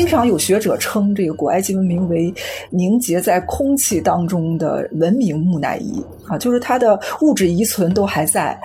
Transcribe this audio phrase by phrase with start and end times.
[0.00, 2.32] 经常有学者称这个古埃及文明为
[2.70, 8.58] 凝结在空气当中的文明木乃伊啊，就是它的物质遗存都还在，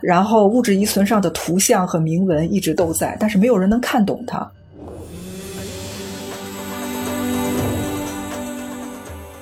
[0.00, 4.50] 然后物质遗存上的图像和铭文一直都在，但是没有人能看懂它。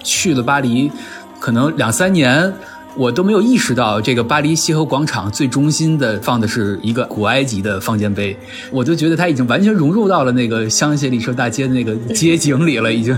[0.03, 0.93] 去了巴黎，
[1.41, 2.53] 可能两三年。
[2.99, 8.37] 我都没有意识到，这个巴黎西河广场最中心的放的是一个古埃及的方尖碑，
[8.73, 13.17] 我就觉得它已经完全融入到了那个香榭丽舍大街的那个街景里了，已经。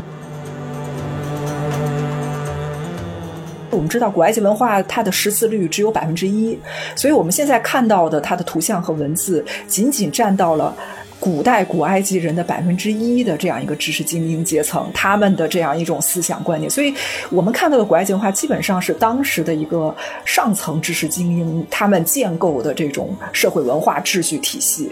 [3.70, 6.58] 我们知道古埃及文化它的识字率只有百分之一，
[6.94, 10.76] 所以我们现在看到的它的图像和文字仅仅占到了。
[11.20, 16.94] 古代古埃及人的百分之一的这样一个知识精英阶层，他们的这样一种思想观念，所以
[17.30, 19.94] 我们看到的古埃及文化基本上是当时的一个
[20.24, 24.90] 上层知识精英他们建构的这种社会文化秩序体系。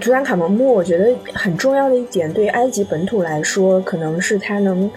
[0.00, 4.90] 图坦卡蒙墓，我觉得很重要的一点，对埃及本土来说，可能是他能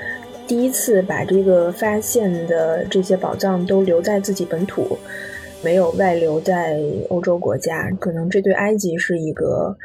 [0.48, 4.98] 第一次把这个发现的这些宝藏都留在自己本土。
[5.68, 6.80] 没有外流在
[7.10, 9.76] 欧洲国家，可能这对埃及是一个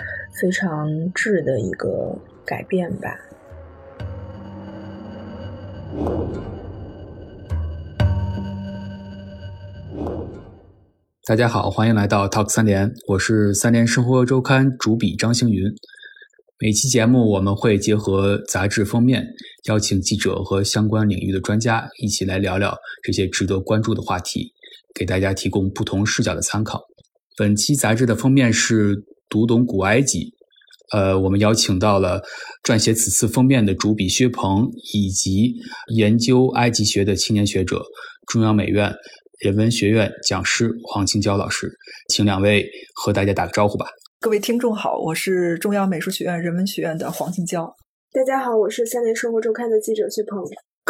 [0.40, 2.16] 非常质的一个
[2.46, 3.08] 改变吧。
[11.26, 15.64] 大家好，欢迎来到 Talk 三联，我是三联生活周刊主笔张星云。
[16.60, 19.26] 每期节目我们会结合杂志封面，
[19.64, 24.52] 邀请记者和相关领域的专家一起来聊聊这些值得关注的话题。
[24.94, 26.80] 给大家提供不同视角的参考。
[27.36, 28.94] 本期杂志的封面是
[29.28, 30.34] 读懂古埃及，
[30.92, 32.20] 呃，我们邀请到了
[32.62, 35.54] 撰写此次封面的主笔薛鹏，以及
[35.94, 37.82] 研究埃及学的青年学者、
[38.26, 38.92] 中央美院
[39.40, 41.72] 人文学院讲师黄清娇老师，
[42.08, 43.86] 请两位和大家打个招呼吧。
[44.20, 47.74] 各位听众好，我是中央美术学院人文学院的黄清娇。
[48.12, 50.38] 大家好，我是三联生活周刊的记者薛鹏。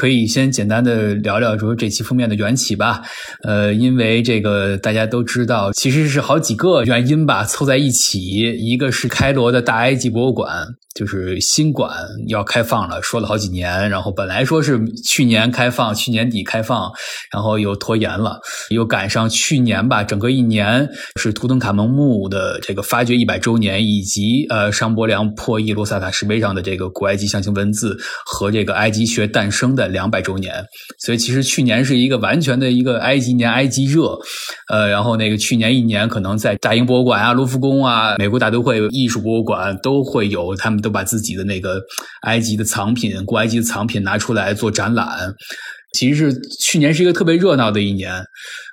[0.02, 3.02] 可以先简单的聊聊说这期封面的缘起吧，
[3.44, 8.18] 呃，因为这个大家都知道，其实是好几个原因吧凑在一起，
[8.58, 10.66] 一个是开罗的大埃及博物馆。
[10.94, 11.90] 就是新馆
[12.28, 16.92] 要开放了，说了好几年，然后本来说是去年开放，去年底开放，
[17.32, 20.86] 然后又拖延了，又赶上去年吧，整个一年
[21.16, 30.52] 是图腾卡蒙墓的这个发掘一百周年，以及呃商伯良破译罗萨塔石碑上的这个古埃及象形文字和这个埃及学诞生的两百周年，
[30.98, 34.18] 所以其实去年是一个完全的一个埃及年，埃及热，
[34.68, 40.82] 呃，然后那个去年一年可能在大英博物馆啊、卢浮宫啊、美国大都会艺术博物馆都会有他们。
[40.82, 41.80] 都把自己的那个
[42.22, 45.32] 埃及的藏品、古埃及的藏品拿出来做展览，
[45.92, 48.20] 其实是去年是一个特别热闹的一年。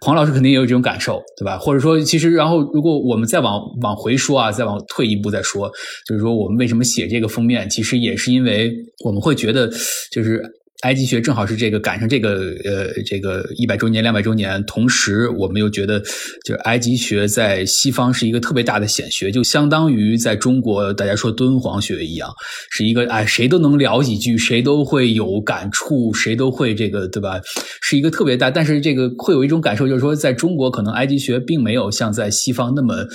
[0.04, 1.60] 黄老师肯定也有这种感受，对吧？
[1.60, 5.70] 或者说，其实然后如果我们再往往回说啊，再往退一步再说，
[6.08, 8.74] 就是说我们为什么写这个封面，其实也是因为
[9.06, 9.70] 我们会觉得
[10.12, 10.42] 就是。
[10.82, 16.00] 埃及学正好是这个赶上这个呃这个一百周年两百周年，同时我们又觉得，
[16.46, 22.30] 就是埃及学在西方是一个特别大的显学，就相当于在中国大家说敦煌学一样，
[22.72, 27.42] 是一个哎谁都能聊几句，谁都会有感触，谁都会这个对吧？
[27.82, 33.06] 是一个特别大，但是这个会有一种感受，就是说在中国可能埃及学并没有像在西方那么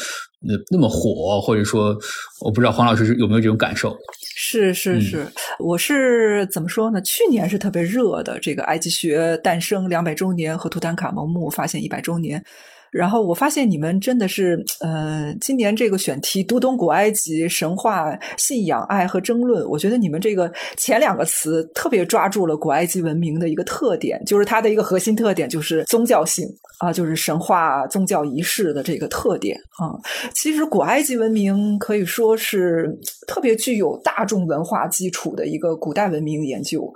[0.46, 1.96] 那那么火，或者说
[2.40, 3.96] 我不知道黄老师有没有这种感受。
[4.36, 5.26] 是是是，
[5.58, 7.00] 我是怎么说呢？
[7.02, 12.44] 去年是特别热的，这个埃及学诞生两百周年和图坦卡蒙墓发现一百周年。
[12.90, 26.46] 然后我发现你们真的是，呃，今年这个选题读懂古埃及神话、信仰、爱和争论，我觉得你们这个前两个词特别抓住了古埃及文明的一个特点，就是它的一个核心特点就是宗教性
[26.84, 29.98] 啊，就是神话、宗教仪式的这个特点啊。
[30.34, 32.88] 其实古埃及文明可以说是
[33.26, 36.88] 特别具有大众文化基础的一个古代文明研究，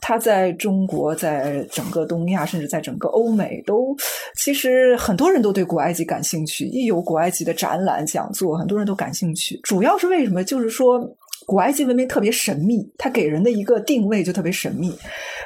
[0.00, 3.94] 它在中国、在整个东亚，甚至在整个欧美，都
[4.36, 5.44] 其实很多人。
[5.44, 9.60] 都对古埃及感兴趣，一有古埃及的展览讲座，很多人都感兴趣。
[9.62, 10.42] 主要是为什么？
[10.42, 10.98] 就是说，
[11.46, 14.92] 古埃及文明特别神秘，它给人的一个定位就特别神秘。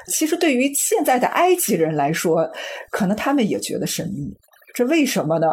[0.08, 2.48] 其实，对于现在的埃及人来说，
[2.90, 4.32] 可能他们也觉得神秘。
[4.74, 5.46] 这为什么呢？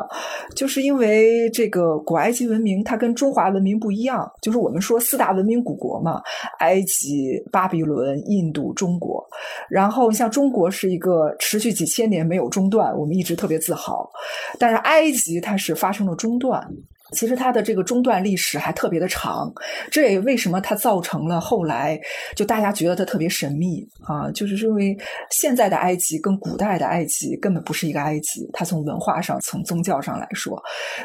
[0.55, 4.23] 就是因为这个古埃及文明，它跟中华文明不一样。
[4.39, 6.21] 就是我们说四大文明古国嘛，
[6.59, 9.25] 埃及、巴比伦、印度、中国。
[9.67, 14.07] 然后像中国是一个持续几千年没有中断，我们一直特别自豪。
[14.59, 16.63] 但是埃及它是发生了中断。
[17.15, 19.51] 其实它的这个中断历史还特别的长，
[19.89, 21.99] 这也为什么它造成了后来
[22.35, 24.95] 就大家觉得它特别神秘啊，就是因为
[25.31, 30.61] 现在的埃及跟古代的埃及根本不是一个埃及，它从文化上、从宗教上来说，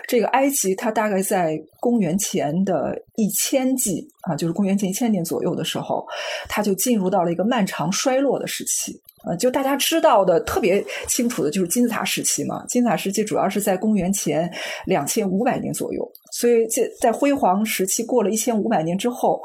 [0.08, 6.06] 这个埃及它大概在公元前的一千纪啊，就是公元前一千年左右的时候，
[6.48, 9.00] 它就进入到了一个漫长衰落的时期。
[9.26, 12.64] 呃，就大家知道的特别清楚的就是金字塔时期嘛。
[12.68, 14.50] 金字塔时期主要是在公元前
[14.86, 19.42] 两千五百年左右，所以在在辉煌时期过了一千五百年之后，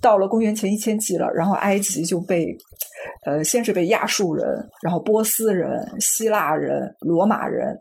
[0.00, 2.56] 到了公元前一千纪了，然后埃及就被，
[3.24, 4.46] 呃，先是被亚述人，
[4.80, 7.76] 然后波斯人、希腊人、罗马人。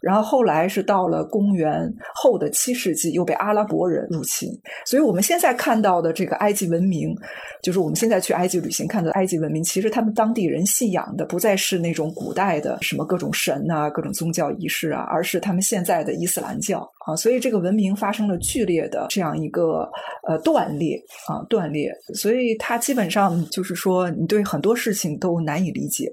[0.00, 4.48] 然后后来是到了公元后的七世纪，又被阿拉伯人入侵。
[4.86, 7.14] 所以我们现在看到的这个埃及文明，
[7.62, 17.14] 就是我们现在去埃及旅行看到埃及文明，其实他们当地人信仰的不再是那种古代的什么各种神啊、各种宗教仪式啊，而是他们现在的伊斯兰教啊。
[17.14, 19.86] 所以这个文明发生了剧烈的这样一个
[20.26, 20.96] 呃断裂
[21.28, 26.10] 啊断裂，所以它基本上就是说，你对很多事情都难以理解。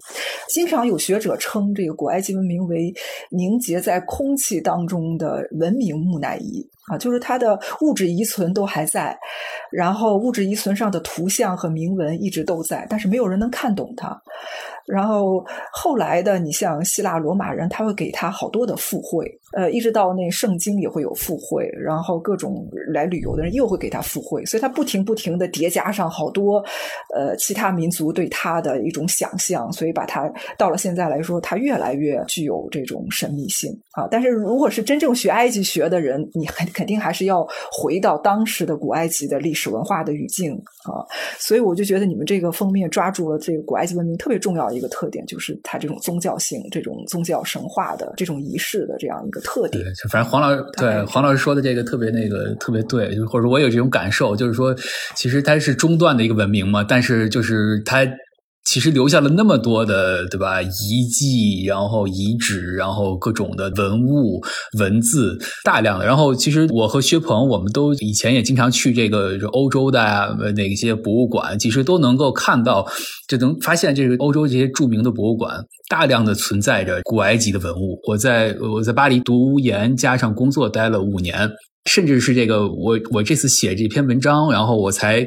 [0.49, 2.93] 经常有学者称这个古埃及文明为
[3.31, 3.76] 凝结。
[3.79, 9.17] 在空气当中的文明木乃伊啊，就是它的物质遗存都还在，
[9.71, 14.21] 然后物质遗存上的图像和铭文一直都在，但是没有人能看懂它。
[14.87, 26.63] 然后后来的，你像希腊罗马人，他会给他好多的附会，呃，一直到那圣经也会有附会，然后各种来旅游的人又会给他附会，所以他不停不停的叠加上好多，
[27.13, 34.07] 呃，其他民族对他的一种想象，所以把他到了现在来说，他越来越具有这种神秘性啊。
[34.09, 41.03] 但是如果是真正学埃及学的人，你肯肯定还是要回到当时的古埃及的历史文化的语境啊。
[41.37, 44.76] 所以我就觉得你们这个封面抓住了这个古埃及文明特别重要。
[44.77, 49.83] 一个特点就是它这种宗教性、这种宗教神话的这种仪式的这样一个特点。
[49.83, 54.75] 对，反正黄老师对黄老师说的这个特别那个特别对，或者说我有这种感受，就是说
[55.15, 58.07] 其实它是中断的一个文明嘛，但是就是它。
[58.67, 60.61] 其实留下了那么多的，对吧？
[60.61, 64.41] 遗迹，然后遗址，然后各种的文物、
[64.77, 66.05] 文字，大量的。
[66.05, 70.27] 然后，其实我和薛鹏，我们都以前也经常去这个欧洲的啊，
[70.57, 72.85] 哪些博物馆，其实都能够看到，
[73.29, 77.97] 就能发现这个欧洲这些著名的博物馆，大量的存在着古埃及的文物。
[78.05, 81.49] 我在我在巴黎读研加上工作待了五年，
[81.85, 85.25] 甚至是这个我我这次写这篇文章，然后我才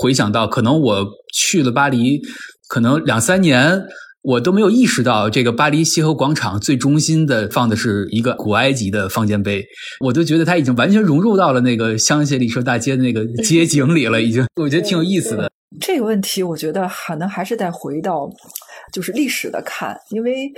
[0.00, 1.04] 回想到，可能我
[1.34, 2.20] 去了巴黎。
[2.68, 3.84] 可能两三年，
[4.22, 9.64] 我都没有意识到这个巴黎协和广场最中心的放的是一个古埃及的方尖碑，
[10.00, 15.50] 我都觉得它已经完全融入到了那个香榭丽舍大街的那个街景里了，已经，我觉得挺有意思的。
[15.80, 18.30] 这个问题，我觉得可能还是得回到。
[18.92, 20.48] 就是历史的看，因为，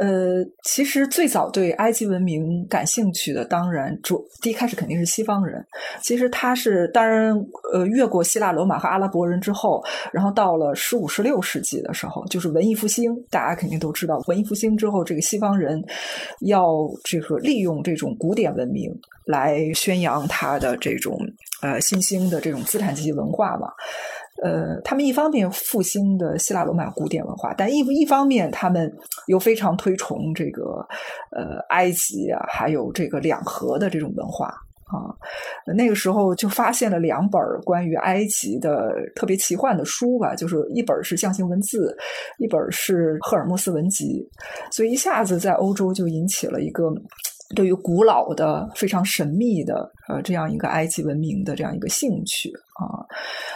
[0.00, 5.62] 呃，其实最早对埃及文明感兴趣的，当然主第一开始肯定是西方人。
[6.00, 7.36] 其实他是当然，
[7.74, 15.78] 呃，越过希腊、罗马和阿拉伯人之后，然后到了十五、十六世纪的时候，就是文艺复兴，大家肯定都知道，文艺复兴之后，这个西方人
[16.46, 16.64] 要
[17.04, 18.90] 这个利用这种古典文明
[19.26, 21.14] 来宣扬他的这种
[21.60, 23.68] 呃新兴的这种资产阶级文化嘛。
[24.42, 28.92] 呃，他们一方面复兴的希腊罗马古典文化，但一一方面他们
[29.28, 30.86] 又非常推崇这个
[31.30, 35.08] 呃埃及啊，还有这个两河的这种文化啊。
[35.76, 41.96] 那个时候就发现了两本关于埃及的特别奇幻的书吧，就是一本是象形文字，
[42.38, 44.28] 一本是赫尔墨斯文集，
[44.70, 46.84] 所以一下子在欧洲就引起了一个。
[47.54, 52.50] 对于古老的、非常神秘的呃这样一个埃及文明的这样一个兴趣
[52.80, 53.04] 啊，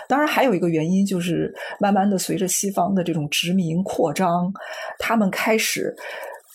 [0.08, 4.52] 当然还有一个原因就是，慢慢的随着西方的这种殖民扩张，
[4.98, 5.94] 他们开始。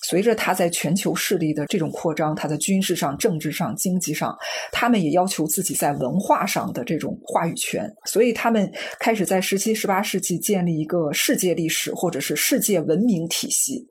[0.08, 4.38] 随着他在全球势力的这种扩张，他在军事上、政治上、经济上，
[4.72, 7.92] 他们也要求自己在文化上的这种话语权。
[8.06, 13.84] 所以，他们开始在十七、十八世纪建立一个世界历史或者是世界文明体系。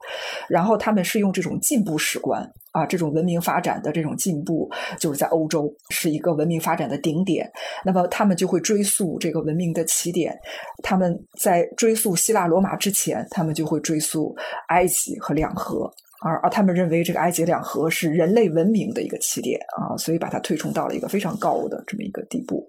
[0.47, 7.49] 然后，他们是用这种进步史观啊，这种文明发展的这种进步，就是在欧洲是一个文明发展的顶点。
[7.85, 10.37] 那么，他们就会追溯这个文明的起点。
[10.83, 14.35] 他们在追溯希腊罗马之前，他们就会追溯
[14.67, 15.89] 埃及和两河。
[16.25, 22.67] 而而他们认为这个埃及两河是人类文明的一个起点啊，所以把它推崇到了一个非常高的这么一个地步，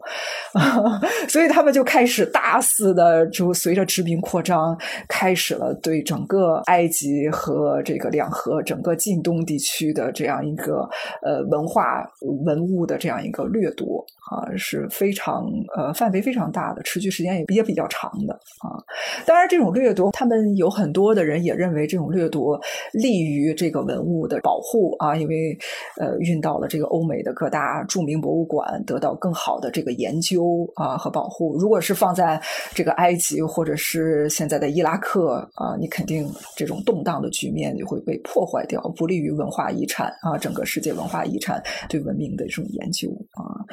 [1.27, 10.89] 所以他们就开始大肆的就随着殖民扩张，开始了对整个埃及和这个两河整个近东地区的这样一个
[11.23, 12.07] 呃文化
[12.45, 18.77] 文物的这样一个掠夺啊，是非常呃范围非常大的，持续时间也也比较长的啊。
[19.25, 22.61] 当然，这种掠夺，他们有很多的人也认为这种掠夺
[22.93, 25.57] 利于这个文物的保护啊，因为
[26.01, 31.57] 呃运到了这个欧美的各大著名博物馆，得到更好的这个研究啊和保护。
[31.57, 32.41] 如果是放在
[32.75, 43.65] 这个埃及或者是现在的伊拉克啊，你肯定这种动荡的局面就会被破坏掉，不利于文化遗产啊，整个世界文化遗产对文明的这种研究啊。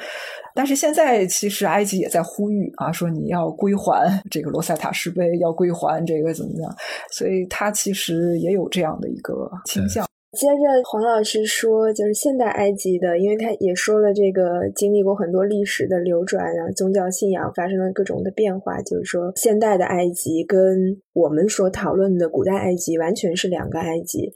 [0.54, 6.74] 但是现在其实埃及也在呼吁啊，说你要归还这个罗塞塔石碑，要归还这个怎么样？
[7.10, 10.04] 所以它其实也有这样的一个倾向。
[10.32, 18.82] 接着黄老师说，就是现代埃及的，因为他也说了这个经历过很多历史的流转啊，宗教信仰发生了各种的变化。
[18.82, 24.32] 就是说，现代的埃及跟我们所讨论的古代埃及完全是两个埃及。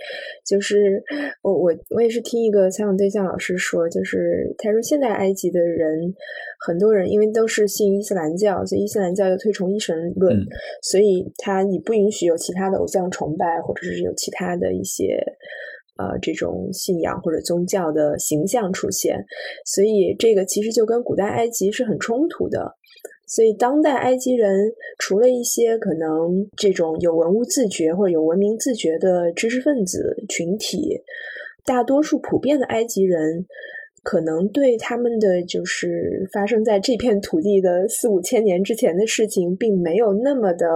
[0.46, 1.02] 就是
[1.42, 6.14] 我我我也是听一个采访对象老师说，就是他说现代埃及的人，
[6.58, 10.36] 很多人因为都是信伊斯兰教，所以伊斯兰教又推崇一神论，
[10.82, 15.22] 所以他你不允许有其他的偶像崇拜，或者是有其他的一些。
[16.00, 19.18] 呃，这种信仰或者宗教的形象出现，
[19.66, 22.72] 所以这个其实就跟古代埃及是很冲突的。
[23.26, 31.02] 所以当代埃及人除了一些可能这种有文物自觉或者有文明自觉的知识分子群体，
[31.64, 33.44] 大多数普遍的埃及人
[34.02, 40.66] 可能对他们的就是发生在这片土地的四五千年之前的事情，并没有那么的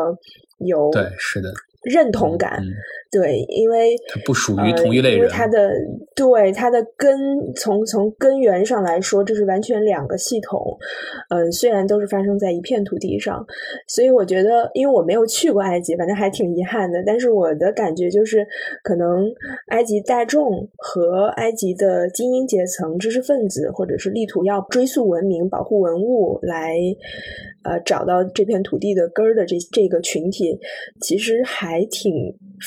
[0.59, 1.53] 有对，是的。
[1.83, 2.63] 认同感，
[3.11, 5.71] 对，因为它不属于同一类人，因为它的
[6.15, 7.19] 对它的根
[7.57, 10.79] 从从根源上来说，这是完全两个系统。
[11.29, 13.45] 嗯，虽然都是发生在一片土地上，
[13.89, 17.03] 所以我觉得，因为我没有去过埃及，反正还挺遗憾的。
[17.05, 18.47] 但是我的感觉就是，
[18.83, 19.25] 可能
[19.69, 26.77] 埃及大众和埃及的精英阶层、知识分子，或者是力图要追溯文明、保护文物来。
[27.65, 30.59] 呃，找到这片土地的根儿的这这个群体，
[31.01, 32.13] 其实还挺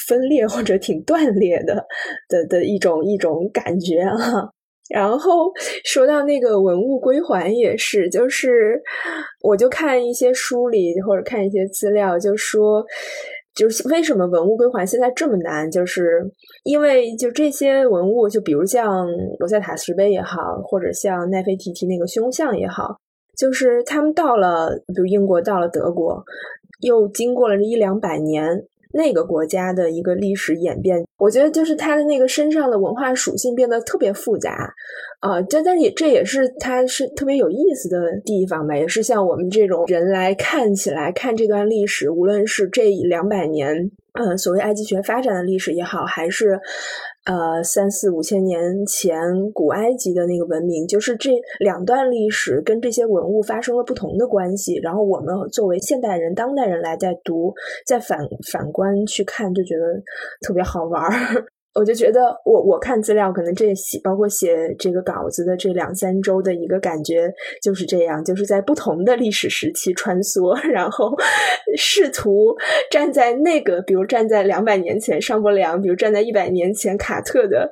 [0.08, 1.86] 分裂或者挺断裂的
[2.30, 4.50] 的的一种一种感觉啊。
[4.88, 5.52] 然后
[5.84, 8.80] 说到那个文物归还也是，就是
[9.42, 12.86] 我就看一些书里或者看一些资料，就说
[13.56, 16.22] 就是为什么文物归还现在这么难，就是
[16.64, 19.08] 因为就这些文物，就比如像
[19.40, 22.96] 罗塞塔石碑也好，或者像奈菲提提那个胸像也好。
[23.38, 26.24] 就是他们到了，比如英国到了德国，
[26.82, 34.74] 又经过了这一两百年，那个国家的一个历史演变，我觉得就是他的那个身上的文化属性变得特别复杂，
[35.20, 46.60] 啊，这但也这也是他是特别有意思的地方吧，也是像我们这种人来看起来看这段历史，无论是这两百年，嗯，所谓埃及学发展的历史也好，还是。
[47.26, 49.20] 呃，三四五千年前
[49.52, 54.76] 古埃及的那个文明，就是这两段历史跟这些文物发生了不同的关系。
[54.76, 57.54] 然后我们作为现代人、当代人来在读、
[57.86, 58.20] 在反
[58.52, 60.02] 反观去看，就觉得
[60.42, 61.46] 特别好玩儿。
[61.76, 67.30] 我就觉得，我我看资料，可能这写包括写这个稿子的这两三周的一个感觉
[67.62, 71.14] 就是这样，就是在不同的历史时期穿梭， 然后
[71.76, 72.56] 试图
[72.90, 77.70] 站在那个，比如站在两百年前尚伯良，比如站在一百年前卡特的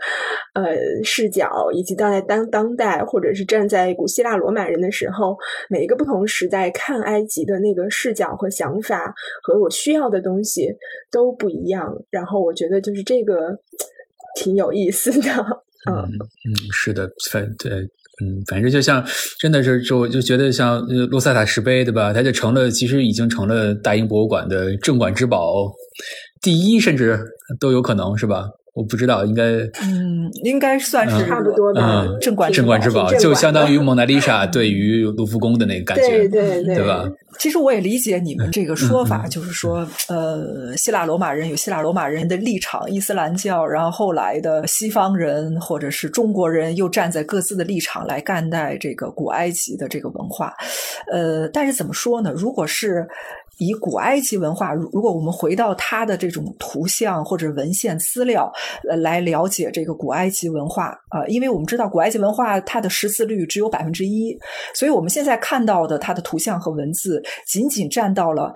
[0.54, 5.38] 呃视角，以及当代当当代，或者是站在古希腊罗马人的时候，
[5.70, 10.68] 每一个不同时代看埃及的那个视角和想法和我需要的东西
[11.10, 11.90] 都不一样。
[12.10, 13.58] 然后我觉得就是这个。
[14.36, 15.30] 挺有意思的，
[15.90, 19.06] 嗯嗯，是的，反对，嗯，反正就像
[19.40, 22.14] 真的是，就就觉得像洛萨塔石碑，对吧？
[22.14, 25.72] 它就成了，其实已经成了大英博物馆的镇馆之宝，
[26.42, 27.20] 第一，甚至
[27.60, 28.50] 都有可能是吧？
[28.74, 29.44] 我不知道，应该
[29.84, 37.08] 嗯，应该算是差不多的镇馆镇馆之宝，就相当于蒙娜丽莎对于卢浮宫的那个感觉，对对对，对吧？
[37.38, 50.54] 其实我也理解你们这个说法，就是说，呃，希腊罗马人有希腊罗马人的立场，伊斯兰教，然后后来的西方人或者是中国人又站在各自的立场来看待这个古埃及的这个文化，
[51.12, 52.32] 呃，但是怎么说呢？
[52.36, 53.08] 如果是。
[53.58, 58.52] 以古埃及文化，如如果我们回到它的这种图像或者文献资料，
[58.90, 64.38] 呃，来了解这个古埃及文化啊，因为我们知道古埃及文化它的识字率只有百分之一，
[64.74, 68.54] 所以我们现在看到的它的图像和文字仅仅占到了。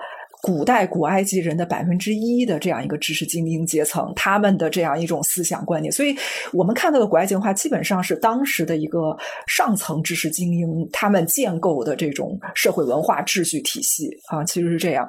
[0.47, 6.15] 古代古埃及人的百分之一的这样一个知识精英阶层，他们的这样一种思想观念，所以
[6.53, 9.13] 我们看到的古埃及文化基本上是当时的一个
[9.45, 15.05] 上层知识精英他们建构的这种社会文化秩序体系啊，其实是这样。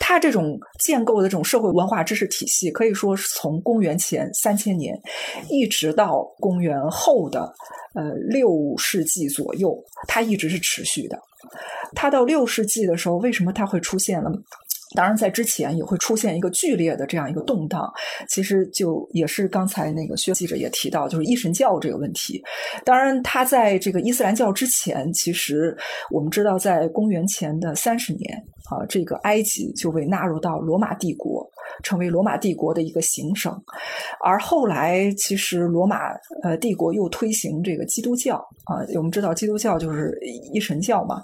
[0.00, 4.98] 他这种建构的这种社会文化知识体系，可以说是从公元前三千年
[5.50, 7.52] 一直到公元后的
[7.94, 9.76] 呃六世纪左右，
[10.06, 11.18] 它一直是持续的。
[11.94, 14.30] 它到六世纪的时候，为什么它会出现了？
[14.94, 17.92] 当然，在之前也会出现一个剧烈的这样一个动荡。
[18.28, 22.42] 其实就也是刚才那个薛记者也提到，就是一神教这个问题。
[22.84, 25.76] 当然，他在这个伊斯兰教之前，其实
[26.10, 31.48] 我们知道，在公元前的三十年啊，这个埃及就被纳入到罗马帝国。
[31.82, 33.54] 成为罗马帝国的一个行省，
[34.24, 40.18] 而后来其实罗马呃帝国又推行这个基督教啊，我们知道基督教就是
[40.52, 41.22] 一神教嘛，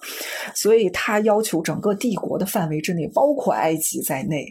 [0.54, 4.46] 所以他要求整个帝国的范围之内，包括埃及在内，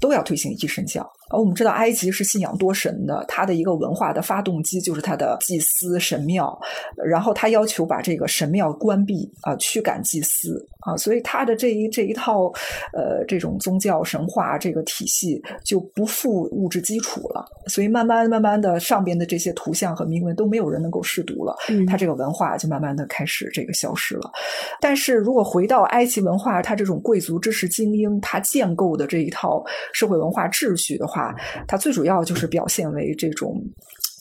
[0.00, 1.08] 都要推行一神教。
[1.28, 6.56] 而我们知道埃及是信仰多神的，它的一个文化的发动机就是它的祭司神庙，
[7.04, 12.44] 然后他要求把这个神庙关闭啊，驱赶祭司啊，所以他的这一这一套
[12.92, 21.56] 呃这种宗教神话这个体系就不复物质基础了，所以慢慢慢慢的上边的这些图像和铭文都没有人能够识读了，
[21.88, 24.30] 他这个文化就慢慢的开始这个消失了。
[24.80, 31.15] 但是如果回到埃及文化，它这种贵族知识精英他建构的这一套社会文化秩序的话。
[31.20, 31.34] 啊，
[31.66, 33.60] 它最主要就是表现为这种，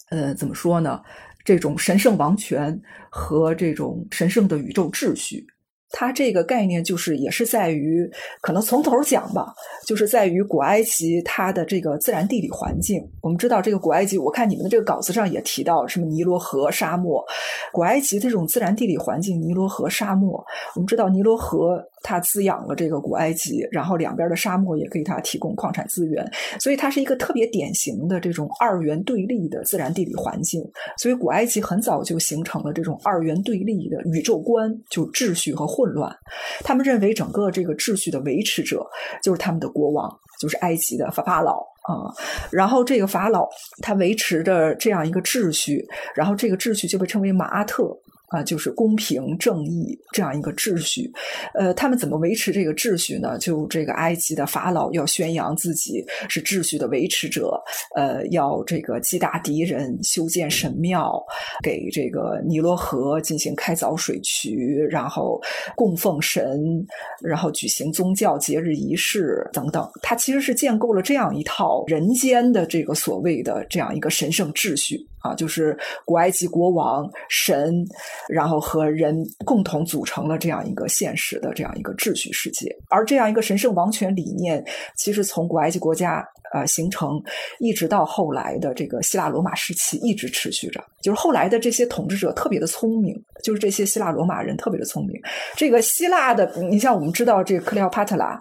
[0.09, 1.01] 呃，怎么说呢？
[1.43, 2.79] 这种神圣王权
[3.11, 5.45] 和这种神圣的宇宙秩序。
[5.91, 8.09] 它这个概念就是也是在于，
[8.41, 9.53] 可能从头讲吧，
[9.87, 12.99] 就是在于古埃及它的这个自然地理环境。
[13.21, 17.23] 我们知道这个古埃及，我看你们的这个稿子上也提到什么尼罗河沙漠。
[17.71, 20.43] 古埃及这种自然地理环境，尼罗河沙漠。
[20.75, 26.23] 我们知道尼罗河它滋养了这个古埃及，然后两边的沙漠也给它提供矿产资源，
[26.59, 30.63] 所以它是一个特别典型的这种二元对立的自然地理环境。
[30.97, 35.95] 所以古埃及很早就形成了这种二元对立的宇宙观，就秩序和混。
[35.95, 36.13] 乱，
[36.61, 38.85] 他们认为整个这个秩序的维持者
[39.23, 42.11] 就是他们的国王，就是埃及的法法老啊。
[42.51, 43.47] 然后这个法老
[43.81, 47.97] 他维持着这样一个秩序，然后这个秩序就被称为马阿特。
[48.35, 51.09] 啊，就是公平正义这样一个秩序，
[51.53, 53.37] 呃，他们怎么维持这个秩序呢？
[53.39, 57.57] 就这个埃及的法老要宣扬自己是秩序的维持者，
[57.95, 61.23] 呃，要这个击打敌人，修建神庙，
[61.63, 65.41] 给这个尼罗河进行开凿水渠，然后
[65.75, 66.85] 供奉神，
[67.23, 69.89] 然后举行宗教节日仪式等等。
[70.01, 74.99] 他其实是建构了这样一套人间的这个所谓的这样一个神圣秩序。
[75.25, 77.83] 啊，就是古埃及国王、神，
[78.29, 82.69] 然后和人共同组成了这样一个现实的这样一个秩序世界。
[82.89, 84.63] 而这样一个神圣王权理念，
[84.95, 86.23] 其实从古埃及国家
[86.55, 87.21] 呃形成，
[87.59, 90.81] 一直到后来的这个希腊罗马时期，一直持续着。
[91.01, 93.13] 就是后来的这些统治者特别的聪明，
[93.43, 95.21] 就是这些希腊罗马人特别的聪明。
[95.55, 98.39] 这个希腊的，你像我们知道这个克里奥帕特拉，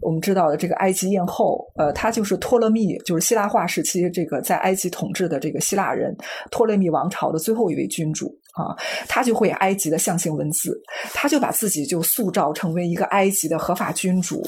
[0.00, 6.16] 我们知道的这个埃及艳后，呃，他就是托勒密，就是希腊化时期这个在埃及统治的这个希腊人。
[6.50, 8.74] 托勒密王朝的最后一位君主啊，
[9.06, 10.80] 他就会埃及的象形文字，
[11.12, 14.42] 他就把自己就塑造成为一个埃及的合法君主，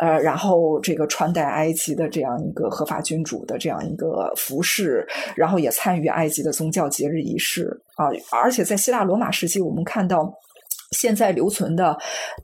[0.00, 7.78] 呃，然后这个穿戴埃及的这样一个合法君主的这样一个服饰，然后也参与埃及的宗教节日仪式。
[7.96, 10.32] 啊，而且在希腊罗马时期，我们看到
[10.92, 11.96] 现在留存的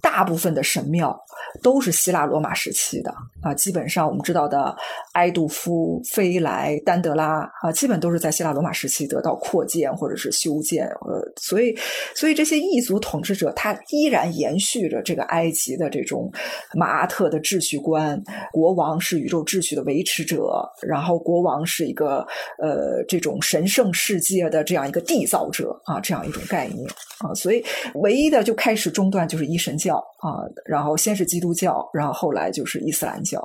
[0.02, 1.18] 大部分的神庙。
[1.62, 4.76] 都是希腊罗马时期的啊，基本上我们知道的
[5.12, 10.84] 埃杜夫、菲莱、丹德拉啊，基本都是在希腊罗马时期得到扩建或者是修建。
[10.86, 11.74] 呃，所以，
[12.14, 16.30] 所以这些异族统治者他依然延续着这个埃及的这种
[16.74, 18.20] 马阿特的秩序观，
[18.52, 22.26] 国王是宇宙秩序的维持者，然后国王是一个
[22.58, 26.86] 呃这种神圣世界的这样一个缔造者啊，这样一种概念
[27.20, 31.48] 啊，所以唯一的就开始中断就是一神教啊，然后先是基督。
[31.48, 33.40] 基督教，然后后来就是伊斯兰教，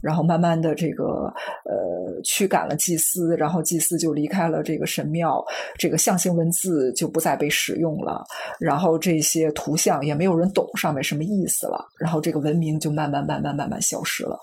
[0.00, 1.30] 然后慢慢的这个
[1.64, 5.44] 呃驱赶了祭司，然后祭司就离开了这个神庙，
[5.76, 8.24] 这个象形文字就不再被使用了，
[8.58, 14.38] 然后这些图像也没有人懂上面什么意思了，然后这个文明就慢慢慢慢慢慢消失了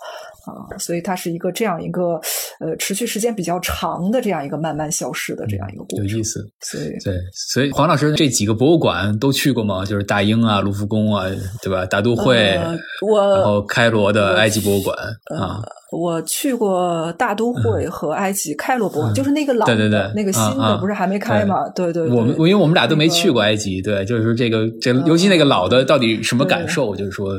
[0.46, 2.20] 啊，所以它是一个这样一个
[2.60, 6.08] 呃持续时间比较长的这样一个慢慢消失的这样一个过程。
[6.08, 9.86] 有意思，对对，所以黄老师这几个博物馆都去过吗？
[9.86, 11.26] 就是大英啊、卢浮宫啊，
[11.62, 11.86] 对吧？
[11.86, 12.60] 大都会。
[13.02, 14.98] 我然后开罗的埃及博物馆
[15.38, 21.70] 啊，我去过大都会和埃及开罗博物馆，就是那个老的那个新的不是还没开吗？
[21.76, 26.96] 对对，我们因为我们俩都没去过埃及，对，就是这个这尤其那个老的到底什么感受？
[26.96, 27.34] 就是说，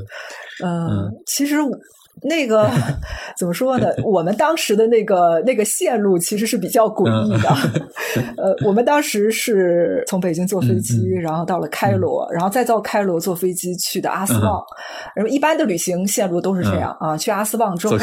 [0.65, 1.57] 嗯，其实。
[2.25, 2.71] 那个
[3.39, 3.89] 怎么说呢？
[4.05, 7.49] 我们当时的那个那个线路其实是比较诡异的。
[8.37, 14.63] 呃，我们当时是从北京坐飞机，然后到了开罗，然后再到开罗坐飞机去的阿斯旺。
[15.17, 17.97] 然后一般的旅行线路都是这样啊，去阿斯旺之后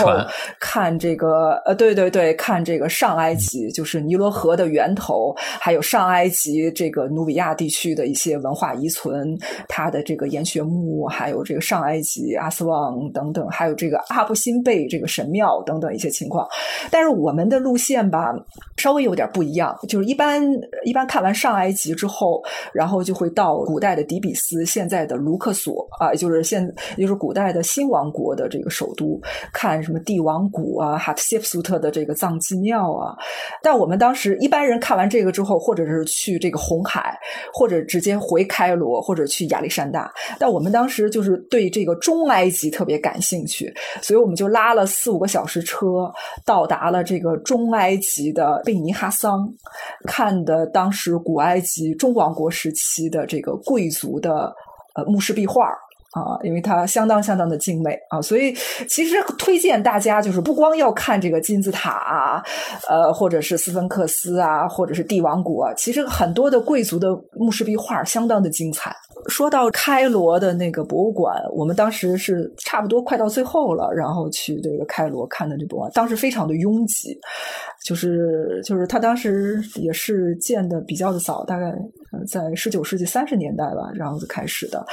[0.60, 13.99] 看这个呃，对对对，看这个上埃及，就是尼罗河的源头，还有上埃及这个努比亚地区的一些文化遗存，它的这个岩穴墓，还有这个上埃及阿斯旺等等，还有这个。
[14.10, 16.48] 阿布辛贝这个神庙等等一些情况。
[16.90, 18.34] 但是我们的路线吧，
[18.78, 20.42] 稍微有点不一样，就是一般
[20.86, 26.66] 一般看完上埃及之后，然后就会到古代的底比斯，现在的卢克索啊，就是现
[26.98, 29.20] 就是古代的新王国的这个首都，
[29.54, 33.16] 看什么帝王谷啊、哈特谢普苏特的这个藏祭庙啊。
[33.62, 37.18] 但我们当时一般人看完这个之后，或者是去这个红海，
[37.54, 40.12] 或者直接回开罗，或者去亚历山大。
[40.40, 46.12] 但我们当时就是对这个中埃及特别感兴趣，所以我们就拉了四五个小时车，
[46.46, 49.48] 到达了这个中埃及的贝尼哈桑，
[50.06, 54.54] 看的当时古埃及中王国时期的这个贵族的
[54.96, 55.70] 呃墓室壁画。
[56.12, 58.52] 啊，因为它相当相当的精美啊，所以
[58.90, 62.44] 其实推荐大家就是不光要看这个金字塔啊，
[62.90, 68.92] 呃，或者是斯芬克斯啊，或者是帝王谷啊，其实很多的贵族的墓室壁画相当的精彩。
[69.28, 77.20] 说到开罗的那个博物馆，我们当时是差不多快到最后了，然后去这个开罗看的这博物馆，当时非常的拥挤，
[77.86, 81.76] 就是就是他当时也是建的比较的早，大概
[82.32, 84.86] 在十九世纪三十年代吧，然后就开始的。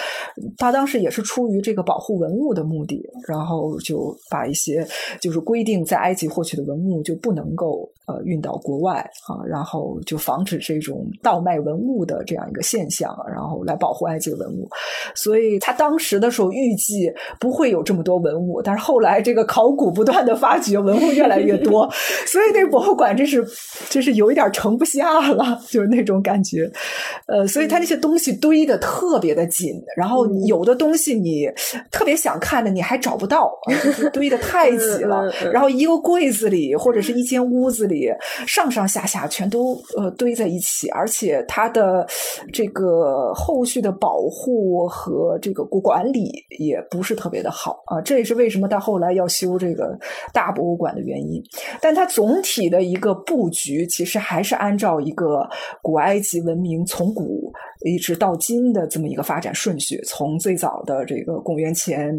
[0.58, 4.84] 他当时也是出于这个保护文物的目的，然后就把一些
[5.20, 14.15] 就是规定在埃及获取的文物就不能够呃运到国外啊，然后就防止这种盗卖文物的这样一个现象，然后来保护埃。
[14.18, 14.68] 这个文物，
[15.14, 21.88] 所以他当时的时候预计不会有这么多文物，但是后来这个考古不断的发掘，文物越来越多，
[22.26, 23.44] 所以那博物馆真是
[23.88, 26.70] 真是有一点盛不下了，就是那种感觉。
[27.26, 31.48] 呃，所以他那些东西堆的特别的紧，然后有的东西你
[31.90, 33.50] 特别想看的，你还找不到，
[34.12, 35.28] 堆的太挤了。
[35.52, 38.08] 然后一个柜子里或者是一间屋子里，
[38.46, 42.06] 上上下下全都呃堆在一起，而且它的
[42.52, 43.90] 这个后续的。
[43.98, 49.98] 保保护和这个管理也不是特别的好啊，这也是为什么到后来要修这个
[50.32, 51.42] 大博物馆的原因。
[51.82, 55.44] 但它总体的一个布局，其实还是按照一个
[55.82, 57.52] 古埃及文明从古。
[57.86, 62.12] 一直到今的这么一个发展顺序，从最早的这个公元前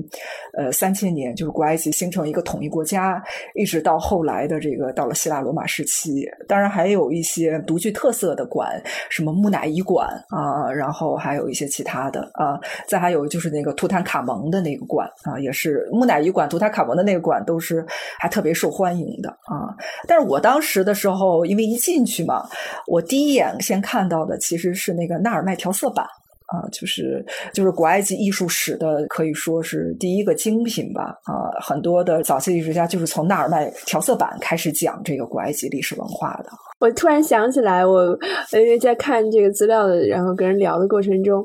[0.57, 3.21] 呃三千年，就是古埃及形成一个统一国家，
[3.53, 17.85] 一直到后来的这个到了希腊罗马时期，当然还有一些独具特色的馆，什么木乃伊馆啊，然后还有一些其他的啊，再还有就是那个图坦卡蒙的那个馆啊，也是木乃伊馆、图坦卡蒙的那个馆都是
[18.19, 19.75] 还特别受欢迎的啊。
[20.07, 22.47] 但是我当时的时候，因为一进去嘛，
[22.87, 25.56] 我第一眼先看到的其实是那个纳尔迈。
[25.57, 26.05] 调色板
[26.45, 36.51] 啊，就是就是古埃及艺术史的可以说是第一个精品吧啊，很多的早期艺术家就是从纳尔迈调色板开始讲这个古埃及历史文化的。
[36.79, 38.15] 我突然想起来，我
[38.53, 41.43] 因为在看这个资料的，然后跟人聊的过程中，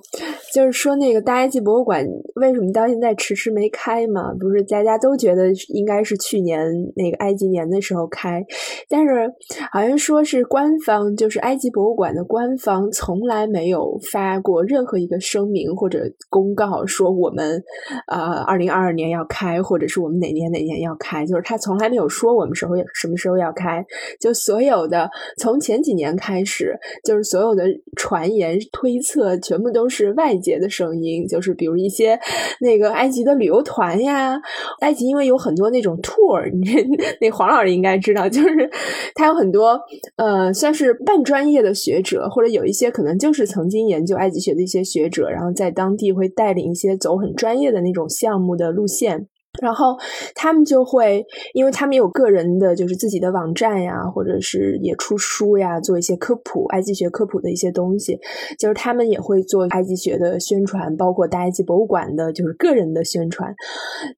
[0.53, 4.35] 就是说那个大埃及博物馆为什么到现在迟迟没开嘛？
[4.39, 6.61] 不是大家都觉得应该是去年
[6.95, 8.45] 那个埃及年的时候开，
[8.91, 9.33] 但是
[9.73, 17.63] 好像说是官方，就是埃及博物馆的官方从来没有发过任何一个声明或者公告说我们
[18.07, 23.83] 啊二零二二年要开，或者是我们哪年哪年要开，就是他从来没有说我们时候什么时候要开，
[24.21, 25.09] 就所有的。
[25.37, 27.65] 从前几年开始，就是所有的
[27.97, 32.19] 传言推测全部都是外界的声音，就是比如一些
[32.61, 34.41] 那个埃及的旅游团呀，
[34.81, 38.71] 埃及因为有很多那种 tour，你那黄老师应该知道，就是
[39.15, 39.81] 他有很多
[40.17, 49.29] 呃，算是半专业的学者，或者有一些可能就是曾经研究埃及学的一些学者，然后在当地会带领一些走很专业的那种项目的路线。
[49.61, 49.99] 然后
[50.35, 58.19] 他们就会，因为他们有个人的，就是自己的网站呀，或者是也出书呀，做一些科普埃及学科普的一些东西。
[58.59, 63.55] 就是他们也会做埃及学的宣传，包括大埃及博物馆的，就是个人的宣传。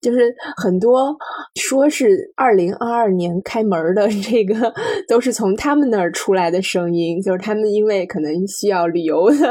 [0.00, 1.16] 就是很多
[1.56, 4.72] 说是二零二二年开门的这个，
[5.08, 7.20] 都是从他们那儿出来的声音。
[7.20, 9.50] 就是他们因为可能需要旅游的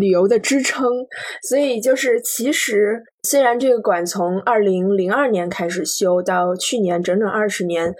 [0.00, 0.90] 旅游的支撑，
[1.42, 3.02] 所以就是其实。
[3.22, 7.94] 虽然这个馆从二零零二年开始修，到去年整整二十年，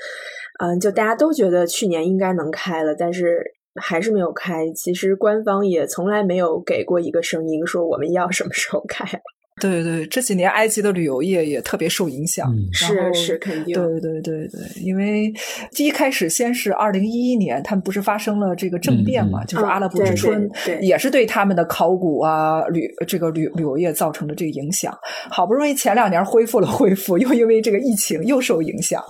[0.61, 3.43] 嗯，就大家都觉得去年应该能开了，但是
[3.81, 4.71] 还是没有开。
[4.75, 9.21] 其实官方也从来没有给过一个声音说我们要什么时候开。
[9.61, 13.75] 对对，这几年埃及的旅游业也特别受影响，是是肯定。
[13.75, 15.33] 对对对对，因为
[15.73, 20.49] 第一开始先是二零一一年，他们不是发生了这个政变嘛，就是阿拉伯之春，
[20.81, 24.97] 也是对他们的考古啊旅这个旅旅游业造成的这个影响。
[25.29, 29.03] 好不容易前两年恢复了恢复，又因为这个疫情又受影响，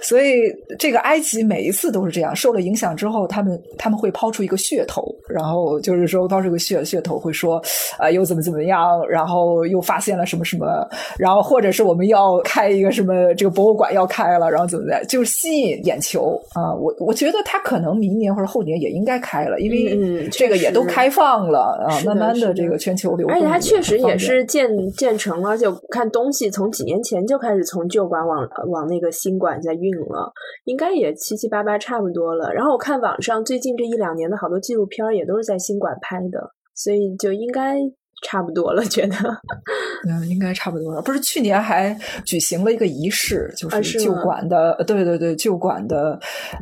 [0.00, 7.62] 所以这个埃及每一次都是这样，受了影响之后，他们他们会抛出一个噱头，然后就是说抛出个噱噱头，会说
[7.98, 9.78] 啊又怎么怎么样，然后又。
[9.90, 10.66] 发现了什么什么，
[11.18, 16.72] 然后或者是我们要开一个什么这个博物馆要开了，然后怎么的，就是吸引眼球啊。
[16.72, 30.30] 我我觉得它可能明年或者后年也应该开了，因为这个也都开放了啊，慢慢的这个全球流动，而且它确实也是建建成了，而且看东西从几年前就开始从旧馆往往那个新馆在运了，
[30.66, 32.52] 应该也七七八八差不多了。
[32.54, 36.52] 然后我看网上最近这一两年的好多纪录片也都是在新馆拍的。
[36.72, 37.76] 所以就应该
[38.22, 39.16] 差不多了，觉得
[40.08, 41.02] 嗯，应该差不多了。
[41.02, 46.18] 不是去年还举行了一个仪式，就是旧馆的，对对对，旧馆的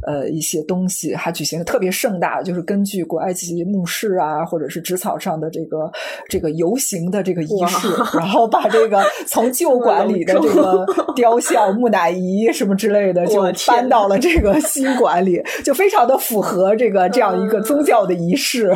[0.07, 5.91] 呃一些东西还举行的特别盛大，就是根据古埃及墓室啊，或者是纸草上的这个
[6.29, 18.73] 这个游行的这个仪式，然后把这个 从旧馆里的这个 雕像、木乃伊什么之类的，就搬到了这个新馆里，就非常的符合这个这样一个宗教的仪式，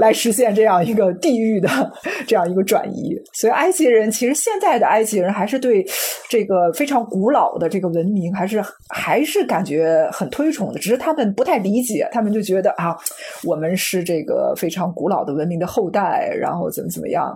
[0.00, 1.68] 来实现这样一个地域的。
[2.26, 5.84] 这样一个转移，所以埃及人其实现在的埃及人还是对
[6.28, 12.96] 这个非常古老的这个文明还是还是感觉很推崇的，只是他们不太理解，他们就觉得啊，
[13.44, 17.26] 我们是这个非常古老的文明的后代，然后怎么怎么样，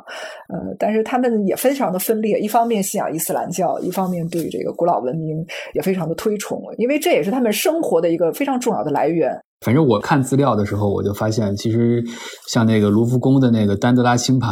[0.48, 9.32] 呃，但是他们也非常的分裂，一方面信仰伊斯兰教，一方面对这个古老文明也非常的推崇，因为这也是他们生活的一个非常重要的来源。
[9.62, 12.02] 反正我看资料的时候，我就发现，其实
[12.48, 14.50] 像那个卢浮宫的那个丹德拉星盘，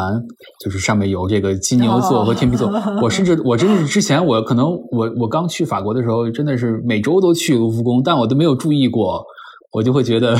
[0.64, 2.70] 就是上面有这个金牛座和天秤座。
[3.02, 9.24] 我甚至我真是之前我可能我我刚去法国的时候，真的是每周都去卢浮宫，但我都没有注意过。
[9.72, 10.36] 我就会觉得，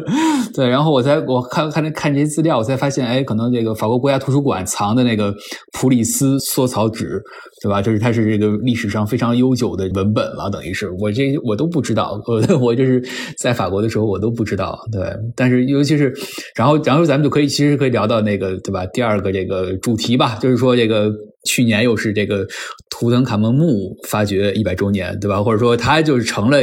[0.54, 5.34] 对，然后我才我看看看这些资料，我才发现，哎，可能这个法国国家图书馆藏的那个
[5.72, 7.22] 普里斯缩草纸，
[7.62, 7.82] 对吧？
[7.82, 13.02] 就是它是这个历史上非常悠久的文本了，等于是我这我都不知道，我我就是
[13.36, 15.02] 在法国的时候我都不知道，对。
[15.36, 16.12] 但是尤其是，
[16.54, 18.86] 然后然后咱们就可以其实可以聊到那个，对吧？
[18.86, 21.12] 第二个这个主题吧，就是说这个。
[21.44, 22.46] 去年又是这个
[22.90, 25.42] 图腾卡蒙墓发掘一百周年，对吧？
[25.42, 26.58] 或者说，它就是成了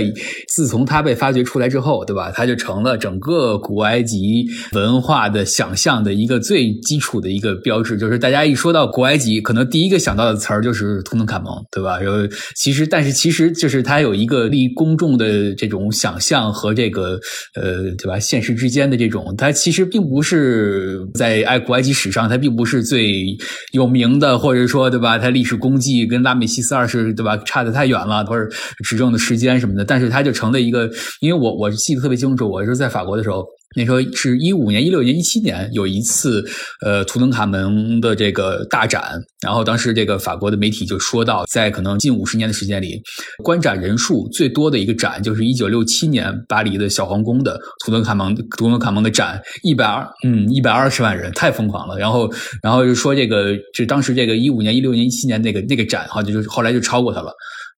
[0.48, 2.32] 自从它被发掘出来之后，对吧？
[2.32, 7.98] 它就成了整个古埃及文化的想象的一个最基础的一个标志。
[7.98, 12.00] 就是大家一说到古埃及，可能第一个想到的词儿就是图腾卡蒙，对吧？
[12.00, 12.20] 然后
[12.56, 17.20] 其实，但是其实就是它有一个离公众的这种想象和这个
[17.56, 18.20] 呃，对吧？
[18.20, 23.26] 现实之间的这种，它其实并不是在爱古埃及史上，它并不是最
[23.72, 24.67] 有名的，或者。
[24.68, 25.18] 说对吧？
[25.18, 28.48] 他历史功绩跟拉美西斯二世对吧差的太远了，或者
[28.84, 30.90] 执政的时间什么的，但是他就成了一个，
[31.22, 33.46] 因为我我记得特别清楚，我是在法国的时候。
[33.76, 36.44] 那时候是一五年、一六年、一七年有一次，
[36.84, 43.00] 呃，图腾卡门的这个大展，然后当时这个法国的媒体就说到，在可能近五十年的时间里，
[43.44, 52.00] 观展人数最多的一个展就是一九六七年巴黎的小皇宫的图腾卡蒙图腾卡蒙的展，一百二嗯一百二十万人，太疯狂了。
[52.00, 52.32] 然后
[52.64, 57.32] 然后就说这个，就当时这个一五年、一六年、一七年那个那个展，好像就后来就超过他了。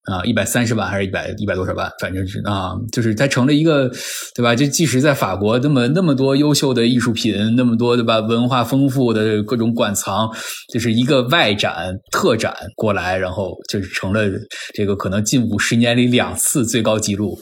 [0.06, 3.90] 啊，一百三十万还是一百一百多少万，反正是啊，就是它成了一个，
[4.34, 4.56] 对吧？
[4.56, 8.20] 就即使在法国，那么那么多优秀的艺术品，那么多对吧？
[8.20, 10.30] 文化丰富的各种馆藏，
[10.74, 14.22] 就是一个外展特展过来，然后就是成了
[14.74, 17.38] 这个可能近五十年里两次最高纪录，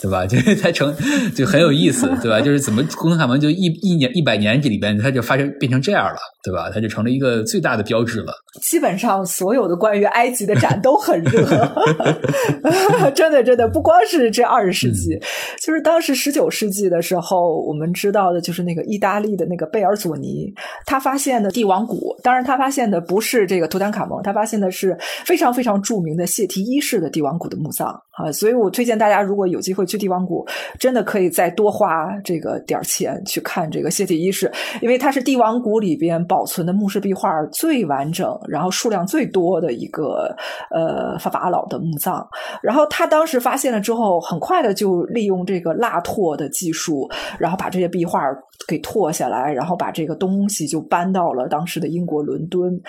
[0.00, 0.24] 对吧？
[0.26, 0.94] 就是它成
[1.34, 2.40] 就很有意思，对吧？
[2.40, 6.70] 就是怎么古登卡蒙就一一年一百年这里边，它就发生变成这样了，对吧？
[6.70, 8.32] 它就成了一个最大的标志了。
[8.62, 11.46] 基本上所有的关于埃及的展都很热。
[13.14, 15.18] 真的，真的不光是这二十世纪，
[15.60, 20.52] 就是当时十九世纪的时候，我们知道的就是那个意大利的那个贝尔佐尼，
[20.84, 22.14] 他发现的帝王谷。
[22.22, 28.30] 当然，他发现的不是这个图坦卡蒙，他发现的是非常非常著名的谢提一世的帝王谷的墓葬啊。
[28.32, 30.46] 所以我推荐大家，如果有机会去帝王谷，
[30.78, 40.34] 真的可以再多花这个点钱去看这个谢提一世，因为它是帝王谷里边保存的墓室壁画最完整，然后数量最多的一个
[40.70, 42.26] 呃法法老的墓葬。
[42.62, 48.20] 然后他当时发现了之后，很快的就利用这个蜡拓的技术，然后把这些壁画
[48.66, 52.80] 给拓下来，然后把这个东西就搬到了当时的英国伦敦，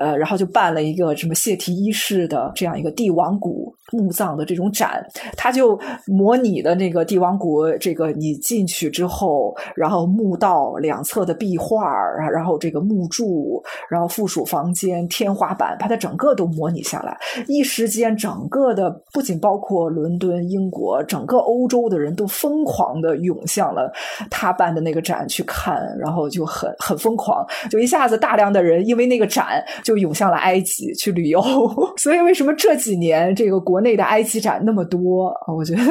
[0.00, 5.04] 呃，然后就办了一个什么谢提一世的这样一个帝王谷墓葬的这种展，
[5.36, 11.84] 他就模拟的那个帝王谷，这个你进去之后，然后墓道两侧的壁画，
[12.32, 18.90] 然后这个墓柱，然后附属房间、天花板，把它整个都模拟下来，一时间整整个的。
[19.12, 23.92] 不仅包括伦敦、英国，整个欧洲的人都疯狂的涌向了
[24.30, 31.40] 他办的那个展去看，然后就很很疯狂，就一下子大量的人因为那个展就涌向了埃及去旅游。
[31.98, 35.32] 所以为什么这几年这个国内的埃及展那么多？
[35.56, 35.82] 我觉得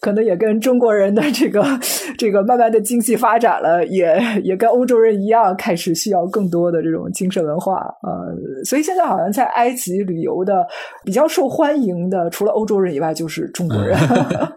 [0.00, 1.64] 可能也跟中国人的这个
[2.18, 7.74] 这个慢慢的经济发展了，也也跟欧洲人一样，开始需要更多的这种精神文化。
[8.02, 8.34] 呃，
[8.64, 10.66] 所以现在好像在埃及旅游的
[11.04, 13.98] 比较受欢迎的，除了欧洲人以外，就是中国人。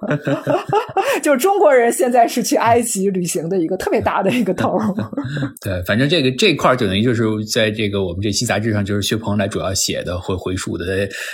[1.22, 4.78] 就是中国人现在是去埃及旅行的一个特别大的一个头。
[5.62, 10.86] 对，反正这个这块等于就是在这个我们这期杂志上，就是薛鹏来主要写的，会回述的，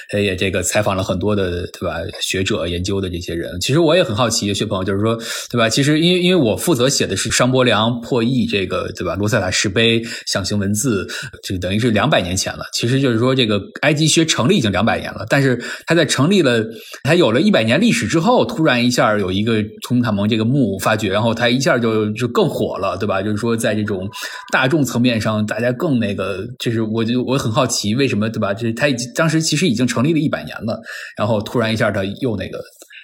[0.09, 1.97] 他也这个采访了很多的，对吧？
[2.21, 5.15] 学者研究的这些人，其实我也很好奇，薛鹏就是说，
[5.49, 5.69] 对吧？
[5.69, 9.15] 其实因为因为我负责写的是商伯良破译这个，对吧？
[9.15, 11.07] 罗塞塔石碑象形文字，
[11.43, 12.65] 就等于是两百年前了。
[12.73, 16.63] 其实就是说，这个埃及学成立已经两百年了，但是他在成立了，
[17.03, 23.21] 他有了一百年历史之后，突然一下有一个图坦卡蒙这个墓发掘，然后他一下就就更火了，对吧？
[23.21, 24.07] 就是说，在这种
[24.51, 28.53] 大众层面上，大家更那个，就是我就我很好奇，为什么，对吧？
[28.53, 30.79] 就是他已经当时其实已经成立了一百年了，
[31.17, 32.59] 然后突然一下他又那个。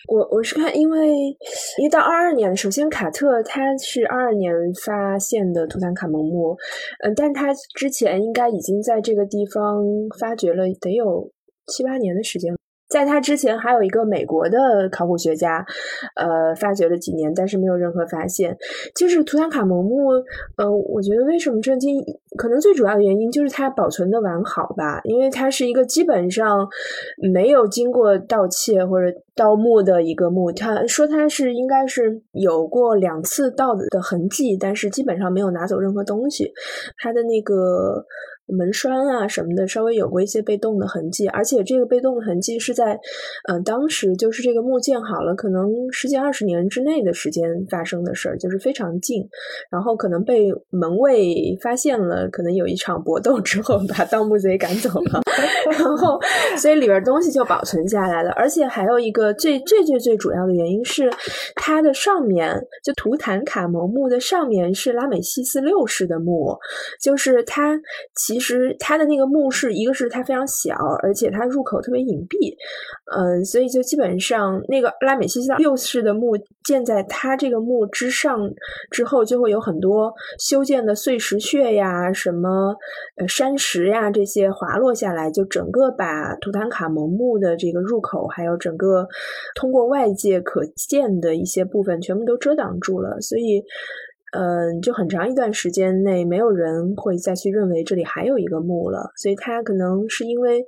[0.07, 4.51] 我我是看，因为因为到二二年，首先卡特他是二二年
[4.83, 6.57] 发现的图坦卡蒙墓，
[7.03, 9.83] 嗯，但他之前应该已经在这个地方
[10.19, 11.29] 发掘了得有
[11.69, 12.53] 七八年的时间。
[12.89, 15.63] 在他之前，还有一个美国的考古学家，
[16.15, 18.57] 呃，发掘了几年，但是没有任何发现。
[18.95, 20.09] 就是图坦卡蒙墓，
[20.57, 22.03] 呃，我觉得为什么震惊？
[22.35, 26.67] 可能最主要的原因就是它保存的完好吧，因为它是一个基本上
[27.31, 30.51] 没有经过盗窃或者盗墓的一个墓。
[30.51, 36.51] 他说它是应该是有过两次盗的痕迹，但是基本上没有拿走任何东西。
[36.97, 38.03] 它的那个。
[38.51, 42.99] 门栓啊什么的，稍微有过一些被动的痕迹，而且这个被动的痕迹是在，
[43.47, 49.23] 嗯，当时就是这个墓建好了，可能十几二十年之内的时间发生的事儿，就是非常近。
[49.69, 55.21] 然后可能被门卫发现了，可能有一场搏斗之后，把盗墓贼赶走了。
[55.71, 56.19] 然后，
[56.57, 58.31] 所以里边东西就保存下来了。
[58.31, 61.11] 而且还有一个最最最最主要的原因是，
[61.55, 66.57] 它的上面就图坦卡蒙墓的上面是拉美西斯六世的墓，
[66.99, 67.79] 就是它
[68.15, 68.38] 其。
[68.39, 70.73] 其实它的那个墓室，一个是它非常小，
[71.03, 72.55] 而且它入口特别隐蔽，
[73.13, 78.49] 嗯，所以就基本上那个拉美西斯六世的墓建在它这个墓之上
[78.91, 82.73] 之后，就会有很多修建的碎石穴呀、什么
[83.17, 89.05] 呃山石呀这些滑落下来，就整个把图坦卡蒙墓的这个入口，还有整个
[89.53, 93.61] 通过外界可见的一些部分，全部都遮挡住了，所以。
[94.31, 99.11] 嗯，就很长一段时间内，没有人会再去认为这里还有一个墓了。
[99.15, 100.63] 所以他可能是因为，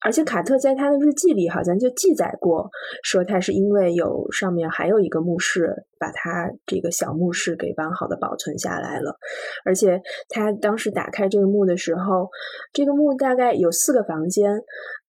[0.00, 2.70] 而且卡特在他的日记里好像就记载过，
[3.02, 9.16] 说他是因为有上面还有一个墓室，把他这个小墓室给完好的保存下来了。
[9.64, 12.28] 而且他当时打开这个墓的时候，
[12.72, 14.52] 这个墓大概有四个房间，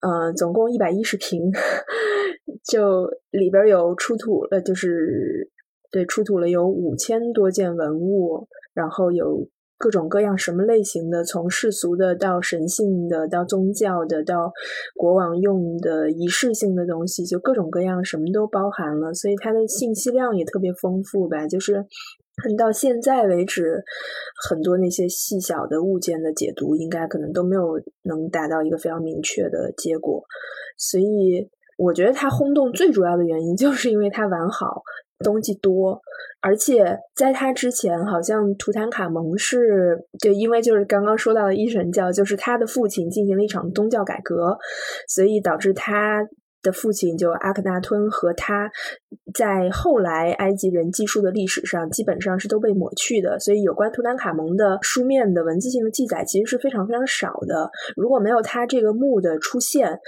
[0.00, 1.52] 呃，总共一百一十平，
[2.68, 5.51] 就里边有出土了，就是。
[5.92, 14.50] 对，出土了有五千多件文物，然后有各种各样什么类型的，从世俗的到神性的，到宗教的，到
[14.96, 21.46] 国王用的仪式性的东西，就各种各样什么都包含了，所以它的信息量也特别丰富吧。
[21.46, 21.84] 就是
[22.56, 23.84] 到现在为止，
[24.48, 30.24] 很多那些细小的物件的解读，应该可能都没有能达到一个非常明确的结果。
[30.78, 34.82] 所以我觉得它轰动最主要的原因，就是因为它完好。
[35.22, 36.00] 东西多，
[36.40, 44.58] 而且在他之前，好像图坦卡蒙是就因为就是刚刚说到的一神教，就是他的父亲进行了一场宗教改革，
[45.08, 46.26] 所以导致他
[46.62, 48.70] 的父亲就阿克纳吞和他
[49.34, 57.70] 在后来埃及人记述的历史上基本上是都被抹去的，所以有关图坦卡蒙的书面的文字性的记载其实是非常非常少的。
[57.96, 59.98] 如果没有他这个墓的出现，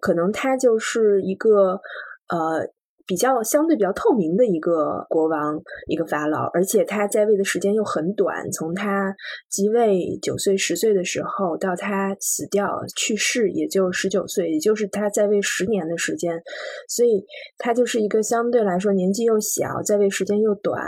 [0.00, 1.80] 可能他就是一个
[2.28, 2.70] 呃。
[3.06, 9.14] 比较相对比较透明的一个国王，一个法老，而且他在位的时间又很短，从他
[9.48, 16.40] 即位九岁十岁的时候到他死掉去世，也就十九岁，也就是他在位十年的时间，
[16.88, 17.24] 所以
[17.58, 20.80] 他就是一个相对来说年纪又小，在位时间又短，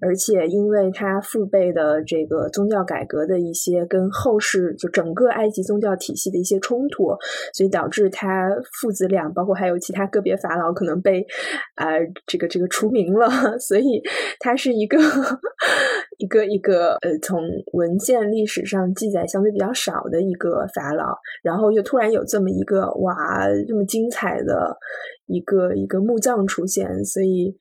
[0.00, 7.08] 而且因为他父辈的这个宗教改革的一些跟后世就整个埃及宗教体系的一些冲突，
[7.54, 8.48] 所以导致他
[8.80, 11.26] 父子俩，包括还有其他个别法老可能被。
[11.74, 11.86] 啊，
[12.26, 14.02] 这个这个除名了， 所以
[14.38, 14.98] 他是一个
[16.18, 24.76] 一个一个呃，从文献历史上记载相对比较少的一个法老，然后又突然有这么一个哇，这么精彩的
[25.26, 27.54] 一个一个墓葬出现，所以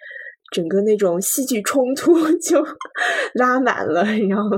[0.52, 2.64] 整个那种戏剧冲突 就
[3.36, 4.58] 拉满了，你知道吗？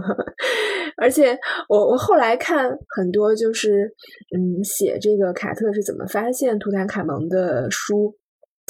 [0.98, 1.38] 而且
[1.70, 3.92] 我我后来看很多就是
[4.36, 8.16] 嗯，写这个卡特是怎么发现图坦卡蒙的书。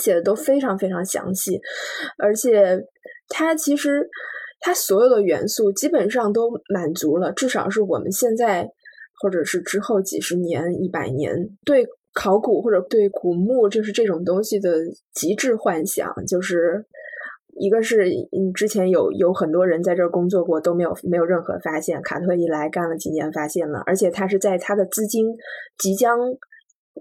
[0.01, 1.61] 写的都非常非常详细，
[2.17, 2.83] 而且
[3.29, 4.09] 它其实
[4.59, 8.67] 它所有的元素基本上都满足了，至少是我们现在
[9.21, 14.71] 或者是之后几十年、一百年对考古或者对古墓就是这种东西的
[15.13, 16.83] 极致幻想，就是
[17.55, 25.27] 一个是嗯，之前有有很多人在这儿工作过都没有没有任何发现，卡特一来干了几年发现了，而且他是在他的资金
[25.77, 26.17] 即将。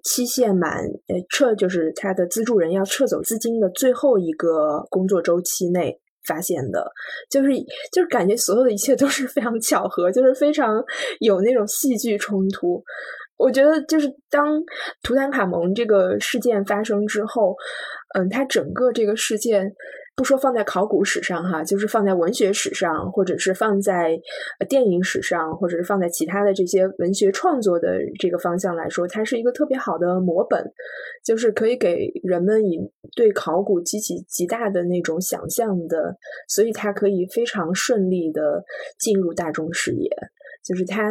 [0.02, 6.90] 期限满，呃，撤就是他的资助人要撤走资金的最后一个工作周期内发现的，
[7.30, 7.50] 就是
[7.92, 10.82] 就是感觉所有的一切都是非常巧合，就是非常
[11.20, 12.82] 有那种戏剧冲突。
[13.36, 14.62] 我觉得就是当
[15.02, 17.56] 图坦卡蒙这个事件发生之后，
[18.14, 19.72] 嗯，他整个这个事件。
[20.14, 24.20] 不说放在考古史上哈，就是放在文学史上，或者是放在
[24.68, 30.62] 电影史上，或者是放在其他的这些文学创作的这个方向来说，它是一个特别好的模本，
[31.24, 32.78] 就是可以给人们以
[33.16, 36.14] 对考古激起极大的那种想象的，
[36.46, 38.62] 所以它可以非常顺利的
[38.98, 40.10] 进入大众视野。
[40.62, 41.10] 就是它，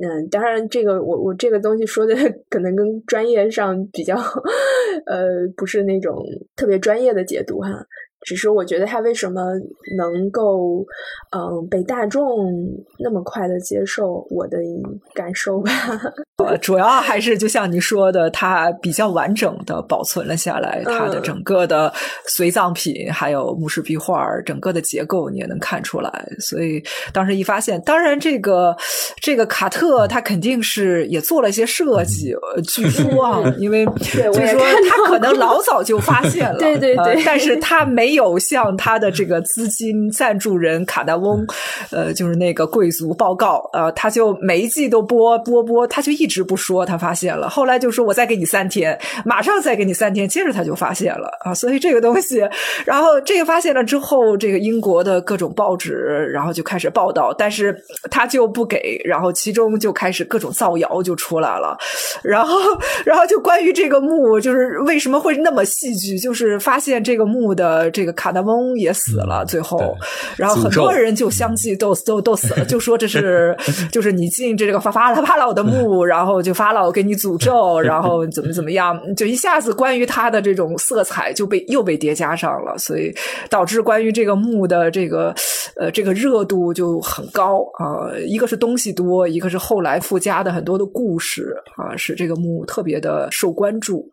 [0.00, 2.14] 嗯，当然这个我我这个东西说的
[2.50, 4.14] 可能跟专业上比较，
[5.06, 6.22] 呃，不是那种
[6.54, 7.70] 特别专业的解读哈。
[8.26, 9.40] 只是我觉得他为什么
[9.96, 10.84] 能够，
[11.30, 12.44] 嗯，被大众
[12.98, 14.58] 那么快的接受我的
[15.14, 15.70] 感受吧？
[16.44, 21.90] 呃，主要还是就像你说的，它比较完整的保存了下来，它的整个的
[22.26, 26.28] 随葬品还有墓室壁画，整个的结构你也能看出来。
[26.40, 28.76] 所以当时一发现，当然这个
[29.22, 32.34] 这个卡特他肯定是也做了一些设计，
[32.66, 34.60] 据 说啊，因为就是说
[34.90, 38.15] 他可能老早就发现了， 对对对，但是他没。
[38.16, 41.46] 有向他的这个资金赞助人卡达翁，
[41.90, 52.42] 呃，就是那个贵族报告，呃，他就每一季都播播播，他就一直不说他发现了，后来就说我再给你三天，马上再给你三天，接着他就发现了啊，所以这个东西，
[52.84, 55.94] 然后这个发现了之后，这个英国的各种报纸
[56.32, 57.76] 然后就开始报道，但是
[58.10, 61.76] 他就不给，然后其中就开始各种造谣就出来了，
[62.22, 62.56] 然后
[63.04, 68.06] 然后就关于这个墓，就是为什么会那么戏剧，就是发现这个墓的这。
[68.06, 69.96] 个卡达翁也死了，最后，
[70.36, 73.52] 然后很多人就相继都都都死了，就说这是
[73.90, 83.12] 就是你进这个发发了发了我的墓，然后就法老给你诅咒， 然后怎么怎么样，就一下子关于他的这种色彩就被又被叠加上了，所以
[83.50, 85.34] 导致关于这个墓的这个
[85.74, 88.06] 呃这个热度就很高啊。
[88.24, 94.08] 一个是东西多，一个是后来附加的很多的故事啊，使这个墓特别的受关注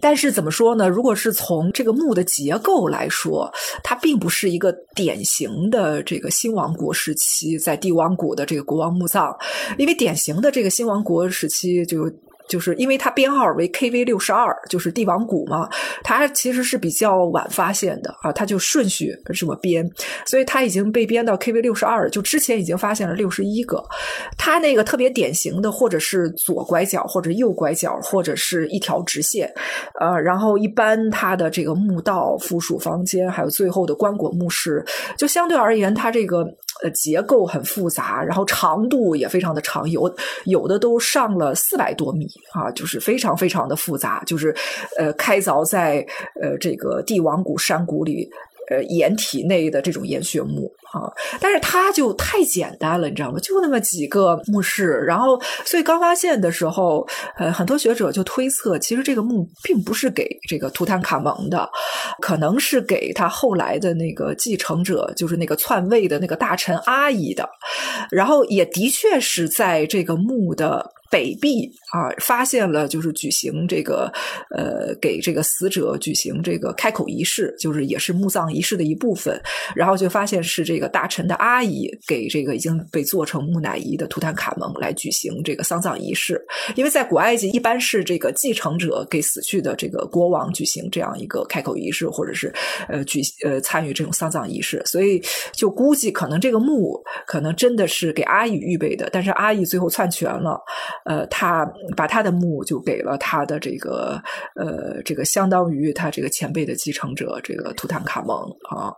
[0.00, 0.88] 但是怎么说呢？
[0.88, 3.50] 如果是从这个墓的结构来，说
[3.82, 9.34] 它并不是一个典型的这个新王国时期在帝王谷的这个国王墓葬，
[9.78, 12.10] 因为典型的这个新王国时期就。
[12.48, 15.68] 就是因为它编号为 KV 六十二，就是帝王谷嘛，
[16.02, 19.88] 它其实是比较晚发现的啊，它就顺序这么编，
[20.26, 23.82] 所以它已经被编到 KV 六十二，就之前已经发现了六十一个。
[24.38, 29.52] 它那个特别典型的，或者是左拐角，或者右拐角，或者是一条直线，
[30.00, 34.84] 呃，然后一般它的这个墓道、附属房间，还有最后的棺椁墓室，
[35.18, 36.46] 就相对而言，它这个。
[36.82, 40.14] 呃，结构很复杂，然后长度也非常的长，有
[40.44, 44.54] 有的都上了四百多米啊，就是非常非常的复杂，就是
[44.98, 46.06] 呃，开凿在
[46.40, 48.30] 呃这个帝王谷山谷里。
[48.70, 51.06] 呃，岩体内的这种岩穴墓啊，
[51.40, 53.38] 但是它就太简单了，你知道吗？
[53.40, 57.06] 就那么几个墓室，然后所以刚发现的时候，
[57.38, 61.68] 呃，很多学者就推测，其实这个墓并不是给这个图坦卡蒙的，
[62.20, 67.48] 可能是给他后来的那个继承者，就是那个篡位的那个大臣阿姨的，
[68.10, 70.92] 然后也的确是在这个墓的。
[71.16, 74.12] 北壁啊，发现了就是举行这个
[74.54, 79.40] 呃，给这个死者举行这个开口仪式，就是也是墓葬仪式的一部分。
[79.74, 86.38] 然后就发现是这个大臣的阿姨给这个已经被做成木乃伊的图坦卡蒙来举行这个丧葬仪式。
[86.74, 92.52] 因为在古埃及一般是这个继承者给死去的这个国王举行这样一个开口仪式，或者是
[92.90, 94.82] 呃举呃参与这种丧葬仪式。
[94.84, 95.22] 所以
[95.54, 100.60] 就估计可能这个墓可能真的是给阿姨预备的，但是阿姨最后篡权了。
[101.06, 101.64] 呃，他
[101.96, 104.20] 把他的墓就给了他的这个
[104.56, 108.36] 呃，这个相当于他这个前辈的继承者，这个图坦卡蒙
[108.68, 108.92] 啊。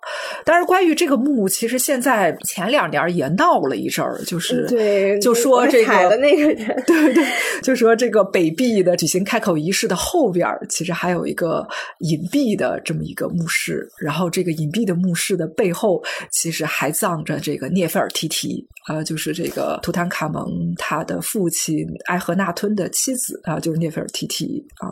[0.45, 7.25] 但是关于这个墓，其实现在前两年也闹了一阵儿，就是对，就说这个那个人，对对，
[7.63, 11.67] 就说这个北壁的举行开口仪式的后边，其实还有一个
[12.01, 21.87] 隐蔽的这么一个墓室，然后这个隐蔽的墓室的背后，其实还葬着这个涅菲尔提提啊，就是这个图坦卡蒙他的父亲。
[22.07, 24.89] 埃赫纳吞的妻子啊，就是涅菲尔提提啊。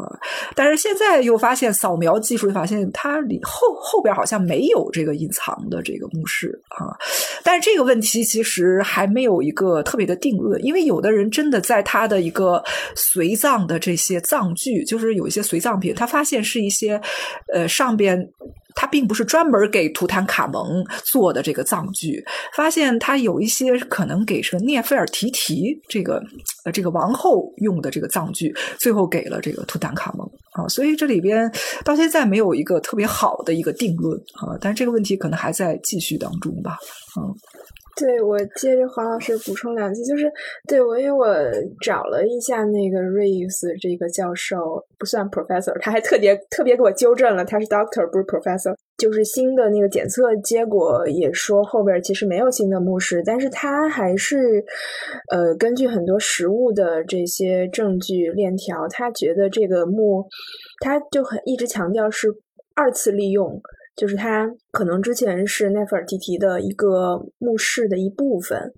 [0.55, 6.95] 但是现在又发现扫描技术发现它里后后边好像没有这个隐藏的这个墓室啊。
[7.43, 12.63] 但是这个问题其实还没有一个特别的定论，因为有的人真的在他的一个
[12.95, 17.01] 随葬的这些葬具，就是有一些随葬品，他发现是一些
[17.53, 18.17] 呃上边。
[18.77, 22.25] 它并不是专门给图坦卡蒙做的这个葬具，
[22.55, 26.23] 发现它有一些可能给这个涅菲尔提提这个
[26.65, 31.51] 呃这个王后用的这个葬具，最后给了这个图坦卡蒙啊，所以这里边
[31.85, 36.79] 到现在没有一个特别好的一个定论啊，但是这个问题可能还在继续当中吧，
[37.19, 37.35] 嗯。
[37.99, 40.31] 对，我接着黄老师补充两句，就是
[40.69, 41.27] 对我，因为我
[41.83, 48.75] 找了一下那个 Reeves 这个教授，不算 Professor，他还特别特别给我纠正了，他是 Doctor 不是 Professor。
[48.99, 54.63] 就是新的那个检测结果也说后边其实没有新的墓室，但是他还是
[55.31, 60.27] 呃根据很多实物的这些证据链条，他觉得这个墓
[60.81, 62.29] 他就很一直强调是
[62.75, 63.59] 二次利用。
[63.97, 68.73] 就是他可能之前是奈菲尔提提的一个墓室的一部分，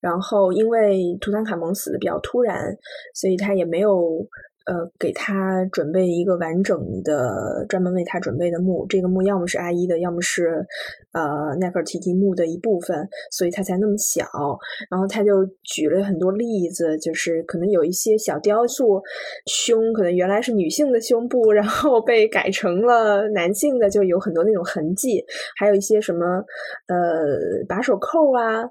[0.00, 2.76] 然后因为图坦卡蒙死的比较突然，
[3.14, 4.26] 所以他也没有。
[4.66, 8.86] 呃，给他准备一个完整的、专门为他准备的墓。
[8.88, 10.66] 这个墓要么是阿依的，要么是
[11.12, 14.24] 呃奈克尔提提墓的一部分，所以他才那么小。
[14.90, 19.02] 然后他就举了很多例子，就是可能有一些小雕塑
[19.44, 25.22] 胸，可能原来是女性的胸部，然后被改成了男性的，就有很多那种痕迹。
[25.58, 26.24] 还有一些什么
[26.88, 26.96] 呃
[27.68, 28.62] 把手扣啊，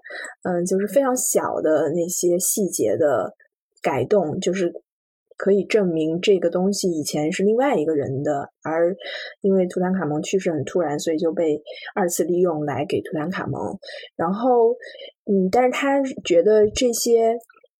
[0.41, 3.31] 嗯，就是非常小的那些细节的
[3.79, 4.73] 改动，就是。
[5.37, 8.95] 可以证明这个东西以前是另外一个人的，而
[9.41, 11.61] 因为图坦卡蒙去世很突然，所以就被
[11.95, 13.77] 二次利用来给图坦卡蒙。
[14.15, 14.71] 然后，
[15.25, 17.33] 嗯，但是他觉得这些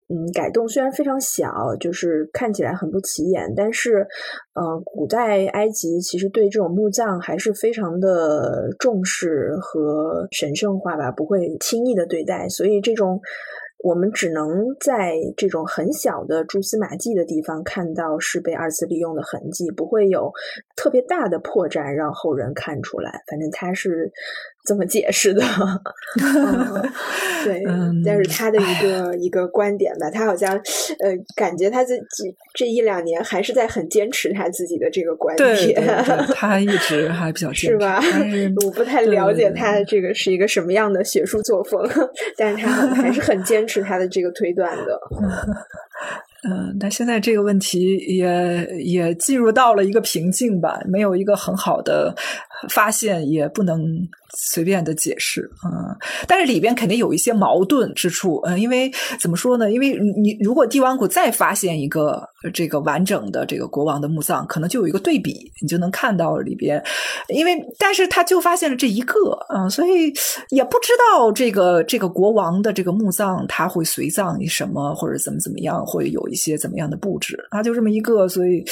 [0.09, 4.07] 嗯改动虽然非常小，就是看起来很不起眼，但是
[4.53, 13.21] 呃，古代埃及其实对这种墓葬还是非常的重视和神圣化吧，不会轻易的对待，所以这种。
[13.83, 20.31] 我们只能在这种很小的蛛丝马迹的地方看到是被二次利用的痕迹，不会有
[20.75, 23.21] 特别大的破绽让后人看出来。
[23.27, 24.11] 反正它是。
[24.65, 25.41] 这么解释的，
[27.43, 27.61] 对，
[28.05, 30.55] 但是他的一个一个观点吧，他好像
[30.99, 35.83] 呃，感觉他自己这一两年还是在很坚持他自己的这个观点，
[36.33, 38.01] 他一直还比较是吧？
[38.65, 41.85] 我不太了解他这个是一个什么样的学术作风，
[42.37, 44.99] 但是他还是很坚持他的这个推断的。
[46.45, 52.13] 嗯，但现在这个问题也也进入到了一个瓶颈吧，没有一个很好的
[52.69, 53.81] 发现，也不能。
[54.35, 55.95] 随便的解释，嗯，
[56.27, 58.91] 但是里边肯定有一些矛盾之处，嗯，因为
[59.21, 59.71] 怎么说呢？
[59.71, 66.83] 因为你如果帝王谷再发现一个这个完整的这个国王的墓葬，可能就有一个对比，你就能看到里边，
[67.27, 70.11] 因为但是他就发现了这一个，嗯，所以
[70.49, 78.65] 也不知道这个这个国王的这个墓葬他会随葬什么，或者怎么怎么样，会有一些怎么样的布置，他就这么一个，所以，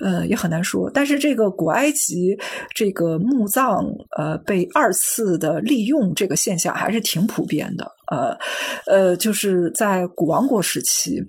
[0.00, 0.90] 呃，也很难说。
[0.92, 2.36] 但是这个古埃及
[2.74, 4.92] 这个墓葬，呃，被二。
[5.00, 7.88] 次的利用这个现象还是挺普遍的。
[8.10, 8.36] 呃，
[8.86, 11.22] 呃，就是在古王国时期，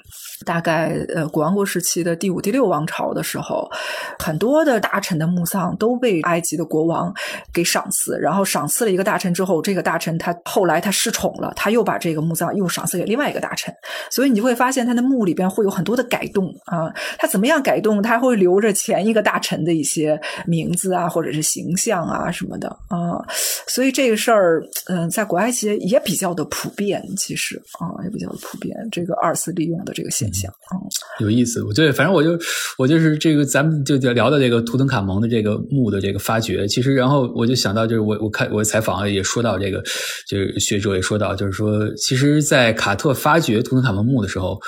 [0.45, 3.69] 大概呃，古王国时期的第五、第六王朝的时候，
[4.17, 7.13] 很多的大臣的墓葬都被埃及的国王
[7.53, 13.73] 给赏赐，然后赏赐了一个大臣之后，这个大臣他后来他失宠了，他又把这个墓葬又赏赐给另外一个大臣，
[14.09, 18.01] 所以你就会发现他的墓里边会有很多的改动啊，他怎么样改动？
[18.01, 23.21] 他会留着前一个大臣的一些名字啊，或者是形象啊什么的啊，
[23.67, 26.67] 所以这个事儿，嗯，在古埃及也比较的普。
[26.79, 30.77] 遍其实啊也比较的普遍，这个二次利用的这个现象啊
[31.19, 31.63] 有意思。
[31.63, 32.37] 我对，反正我就
[32.77, 36.67] 我就是这个，咱们就聊的这个图腾卡蒙的这个墓的这个发掘。
[36.67, 39.81] 其实，然后我就想到，就是我我看我采访也说到这个，
[40.29, 44.59] 就是学者也说到，就是说，其实，在卡特发掘图腾卡蒙墓的时候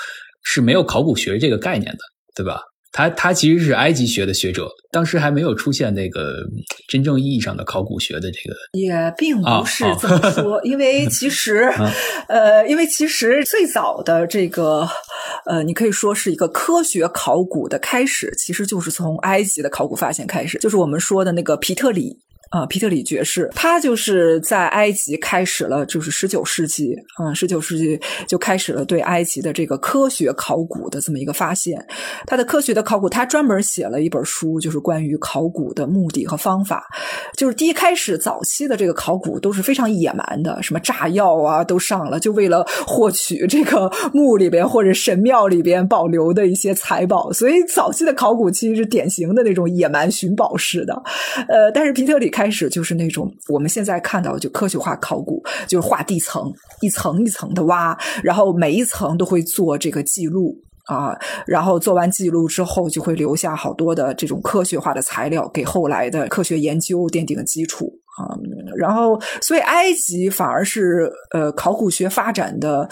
[0.42, 1.98] 是没有考古学这个概念的，
[2.34, 2.60] 对吧？
[2.92, 6.34] 他他其实是埃及学的学者，当时还没有出现那个
[6.88, 11.72] 真正意义上的考古学的这个，也并不是这么说， 因为其实，
[12.28, 14.86] 呃，因为其实最早的这个，
[15.46, 22.18] 呃，你可以说是一个科学考古的开始，其实就是从埃及的考古发现开始，就是我们说的那个皮特里。
[22.52, 27.98] 啊，皮特里爵士，他就是在埃及开始了，就是十九世纪，嗯，十九世纪
[28.28, 31.82] 就开始了对埃及的这个科学考古的这么一个发现。
[32.26, 36.86] 他的科学的考古，他专门写了一本书，就是关于考古的目的和方法。
[37.34, 47.32] 就是第一开始早期的这个考古都是非常野蛮的，什么炸药啊都上了，就为了获取这个墓里边或者神庙里边保留的一些财宝。
[47.32, 51.02] 所以早期的考古其实是典型的那种野蛮寻宝式的。
[51.48, 61.16] 呃，但是皮特里开开始就是那种我们现在看到就科学化考古，就是画地层，一层一层的挖，然后每一层都会做这个记录啊，
[61.46, 68.01] 然后做完记录之后，就会留下好多的这种科学化的材料，给后来的科学研究奠定了基础。
[68.18, 68.36] 啊，
[68.76, 72.86] 然后，所以埃及反而是呃考古学发展的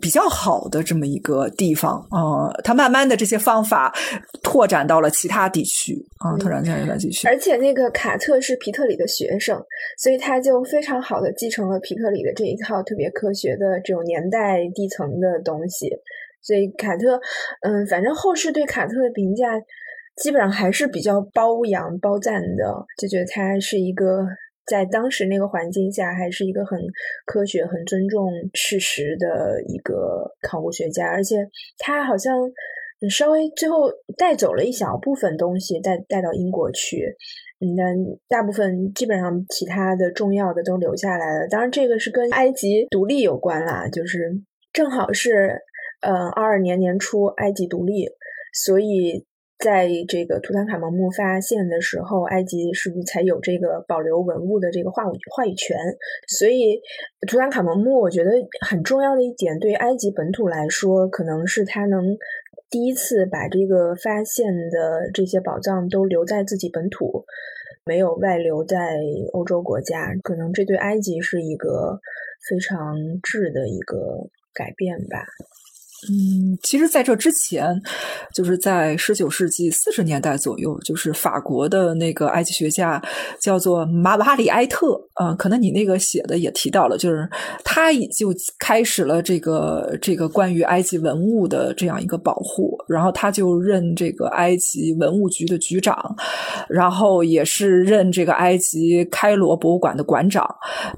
[0.00, 2.48] 比较好的这么一个地方啊。
[2.62, 3.94] 它慢慢的这些方法
[4.42, 7.28] 拓展到了其他地区啊，拓展到其他地区。
[7.28, 9.62] 而且那个卡特是皮特里的学生，
[9.98, 15.90] 所以他就非常好的继承了皮特里的这一套特别科学的这种年代地层的东西。
[16.40, 17.20] 所以卡特，
[17.60, 19.60] 嗯，反正后世对卡特的评价
[20.16, 24.26] 基本上还是比较褒扬褒赞的，就觉得他是一个。
[24.66, 26.80] 在当时那个环境下，还是一个很
[27.26, 31.36] 科学、很尊重事实的一个考古学家，而且
[31.78, 32.34] 他好像
[33.10, 37.14] 稍微最后带走了一小部分东西，带带到英国去，
[37.60, 37.96] 嗯，但
[38.28, 41.48] 大部分基本上其他的重要的都留下来了。
[41.48, 44.40] 当然，这个是跟埃及独立有关啦，就是
[44.72, 45.60] 正好是
[46.00, 48.08] 呃二二年年初埃及独立，
[48.52, 49.26] 所以。
[49.58, 55.76] 在这个图坦卡蒙墓发现的时候，埃及是不是才有这个保留文物的这个话语话语权？
[56.28, 56.80] 所以，
[57.26, 58.30] 图坦卡蒙墓我觉得
[58.60, 62.16] 很重要的一点，对埃及本土来说，可能是他能
[62.68, 67.24] 第一次把这个发现的这些宝藏都留在自己本土，
[67.86, 68.98] 没有外流在
[69.32, 70.12] 欧洲国家。
[70.22, 72.00] 可能这对埃及是一个
[72.50, 75.24] 非常质的一个改变吧。
[76.10, 77.80] 嗯，其实，在这之前，
[78.34, 83.02] 就是在十九世纪四十年代左右，就是法国的那个埃及学家
[83.40, 87.26] 叫做马瓦里埃特，啊，可能你那个写的也提到了，就是
[87.64, 96.14] 他就开始了这个这个关于埃及文物的这样一个保护，然后他就任这个埃及文物局的局长，
[96.68, 100.46] 然后也是任这个埃及开罗博物馆的馆长，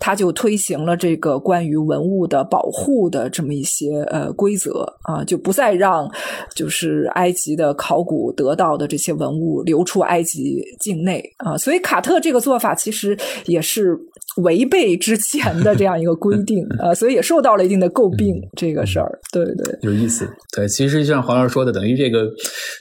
[0.00, 4.95] 他就推行了这个关于文物的保护的这么一些呃规则。
[5.03, 6.11] 啊，就不再让
[6.55, 13.16] 就是埃及的考古得到的这些文物流出埃及境内啊，所以卡特这个做法其实
[13.47, 13.97] 也是
[14.42, 18.36] 违背之前的这样一个规 定啊，所以也受到了一定的诟病。
[18.57, 20.28] 这个事儿，对对，有意思。
[20.55, 22.26] 对，其实像黄老师说的，等于这个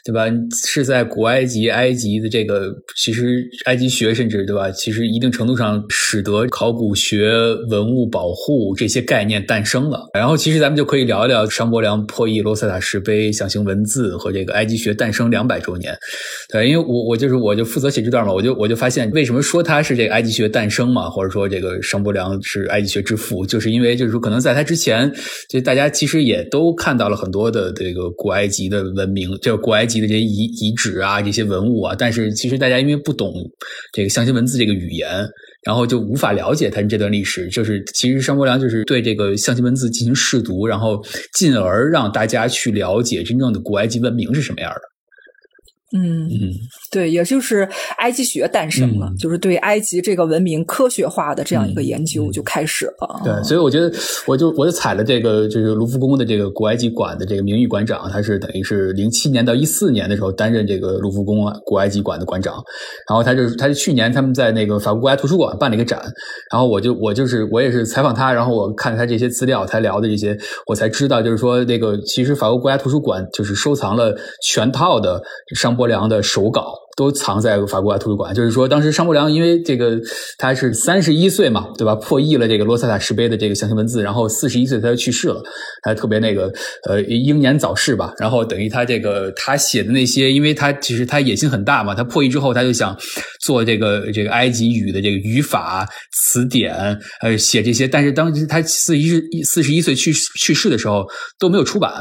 [0.04, 0.26] 对吧？
[0.66, 4.72] 是在古埃及、埃及的这个，其实埃及学甚至对吧？
[4.72, 7.30] 其实一定程度上使得考古学、
[7.70, 10.10] 文物保护这些概念诞生了。
[10.14, 12.05] 然后，其实咱们就可以聊一聊商伯良。
[12.06, 15.96] 破译罗塞塔石碑象形文字和这个埃及学诞生两百周年，
[16.50, 25.12] 对，因为我我就是我就负责写这段嘛，我就我就发现为什么说他是这个埃及学诞生嘛，或者说这个商伯良是埃及学之父，就是因为就是说可能在他之前，
[25.50, 33.34] 就大家其实也都看到了很多的这个古埃及的文明，这个古埃及的这些遗遗址啊，这些文物啊，但是其实大家因为不懂
[33.94, 35.28] 这个象形文字这个语言。
[35.66, 41.04] 然后就无法了解他这段历史，就是其实商国良就是对这个象形文字进行试读，然后
[41.34, 44.95] 进而让大家去了解真正的古埃及文明是什么样的。
[45.94, 46.52] 嗯嗯，
[46.92, 47.68] 对，也就是
[48.00, 53.22] 埃及学诞生了，就是对埃及这个文明科学化的这样一个研究就开始了。
[53.24, 53.92] 对，所以我觉得，
[54.26, 62.56] 我就我就踩了这个，就是卢浮宫的这个古埃及馆的这个名誉馆长，他是等于是零七年到一四年的时候担任这个卢浮宫古埃及馆的馆长，
[63.08, 66.02] 然后他就他就去年他们在那个法国国家图书馆办了一个展，
[66.52, 75.22] 然后我就我就是我也是采访他，然后我看他这些资料，他聊的这些，我才知道，就是说那个其实法国国家图书馆就是收藏了全套的
[75.56, 75.86] 商伯。
[75.86, 78.34] 良的手稿都藏在法国外图书馆。
[78.34, 80.00] 就是说，当时商伯良因为这个
[80.40, 81.94] 他是三十一岁嘛，对吧？
[81.94, 85.44] 破译了这个罗塞塔石碑的这个象形文字，然后四十一岁他就去世了，
[85.84, 86.52] 还特别那个
[86.90, 88.12] 呃英年早逝吧。
[88.18, 92.98] 然后等于他这个他写的那些，因为他其实他野心很大嘛，他破译之后他就想
[93.42, 97.88] 做这个这个埃及语的这个语法词典，呃，写这些。
[97.88, 101.06] 但是当时他四一四十一岁去去世的时候
[101.38, 101.92] 都没有出版。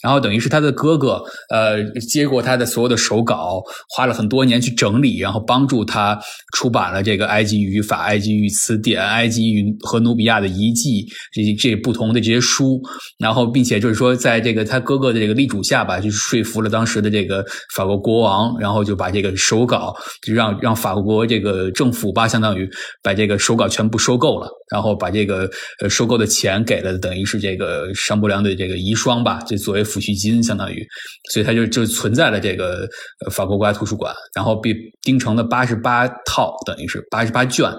[0.00, 1.20] 然后等于是他的哥哥，
[1.50, 6.16] 呃，接过他的所有的手稿，花了很多年去整理，然后帮助他
[6.54, 12.80] 出版了这个埃及语法、埃及语词典、埃及语和努比亚的遗迹这这不同的这些书，
[13.18, 17.44] 然后并且就是说，在这个他哥哥的这个力主下吧，就是说服了当时的这个
[17.74, 19.92] 法国国王，然后就把这个手稿
[20.22, 22.70] 就让让法国这个政府吧，相当于
[23.02, 29.84] 把这个手稿全部收购了，然后把这个呃收购的钱给了等于是这个商伯良的这个遗孀吧，就作为。
[29.88, 30.86] 抚恤金相当于，
[31.32, 32.86] 所以它就就存在了这个
[33.30, 37.72] 法国国家图书馆，然后被钉成了八十八套，等于是八十八卷。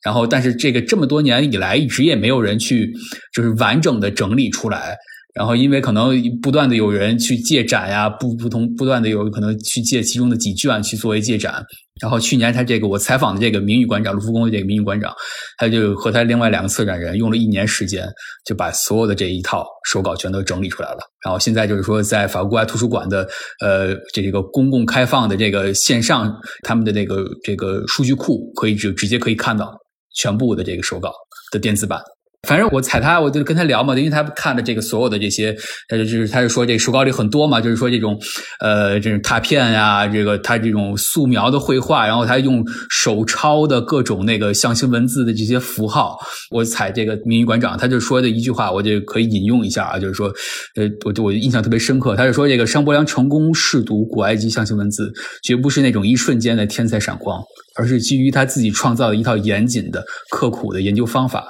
[0.00, 2.88] 然后，但是这个这么多年以来，一直也没有人去
[3.34, 4.96] 就是完整的整理出来。
[5.38, 6.12] 然后，因为可能
[6.42, 11.64] 不断的有人去借展呀，不不同不断的有可能去借其中的几卷去作为借展。
[12.00, 15.14] 然后去年他这个我采访的这个名誉馆长卢浮宫的这个名誉馆长，
[15.56, 18.04] 他就和他另外两个策展人用了一年时间，
[18.44, 20.98] 就把所有的这一套手稿全都整理出来了。
[21.24, 23.24] 然后现在就是说，在法国国外图书馆的
[23.64, 26.34] 呃这个公共开放的这个线上
[26.64, 29.72] 他们的这个这个数据库，可以直直接可以看到
[30.16, 31.12] 全部的这个手稿
[31.52, 32.00] 的电子版。
[32.46, 35.52] 反正我踩他，我就跟他聊嘛，因为他看的这个所有的这些，
[35.88, 38.16] 他就就是他就说这个手稿里很多嘛，就是说这种
[38.60, 46.16] 呃这种拓片呀，这个他这种素描的绘画，然后他用手抄的各种那个象形文字的这些符号。
[46.50, 50.28] 我踩这个名誉馆长，他就说的一句话，我就可以引用一下啊，就是说，
[50.76, 55.12] 呃，我就我印象特别深刻，他就说这个商伯良成功试读古埃及象形文字，
[55.42, 57.42] 绝不是那种一瞬间的天才闪光，
[57.74, 61.44] 而是基于他自己创造的一套严谨的、刻苦的研究方法。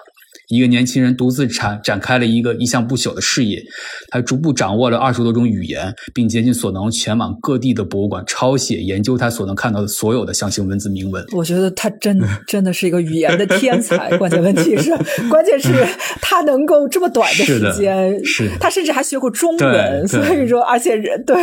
[0.48, 3.62] 一个年轻人独自展展开了一个一项不朽的事业，
[4.08, 11.22] 他逐步掌握了二十多种语言，并竭尽所能前往各地的博物馆抄写研究他所能看到的所有的象形文字铭文。
[11.36, 12.18] 我觉得他真
[12.48, 14.16] 真的是一个语言的天才。
[14.16, 14.90] 关键问题是，
[15.28, 15.86] 关键是
[16.22, 21.36] 他能够这么短的时间，是他甚至还学过中文，所以说，而且人对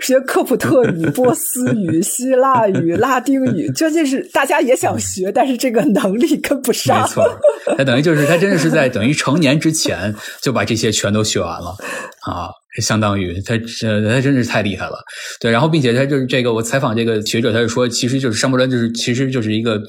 [0.00, 7.02] 学科普特语、 波斯语、希腊语、拉丁语，究竟是大家也想学，但是这个能力跟不上。
[7.02, 7.24] 没错，
[7.76, 8.35] 那等于就是他。
[8.38, 11.76] 真的是在等于成年之前就把这些全都学完了
[12.22, 12.50] 啊！
[12.80, 14.96] 相当于他这他真是太厉害了，
[15.40, 15.50] 对。
[15.50, 19.80] 然后并且他就是这个，我采访这个学者，他就说，其实就是商伯伦，就是其实就是一个。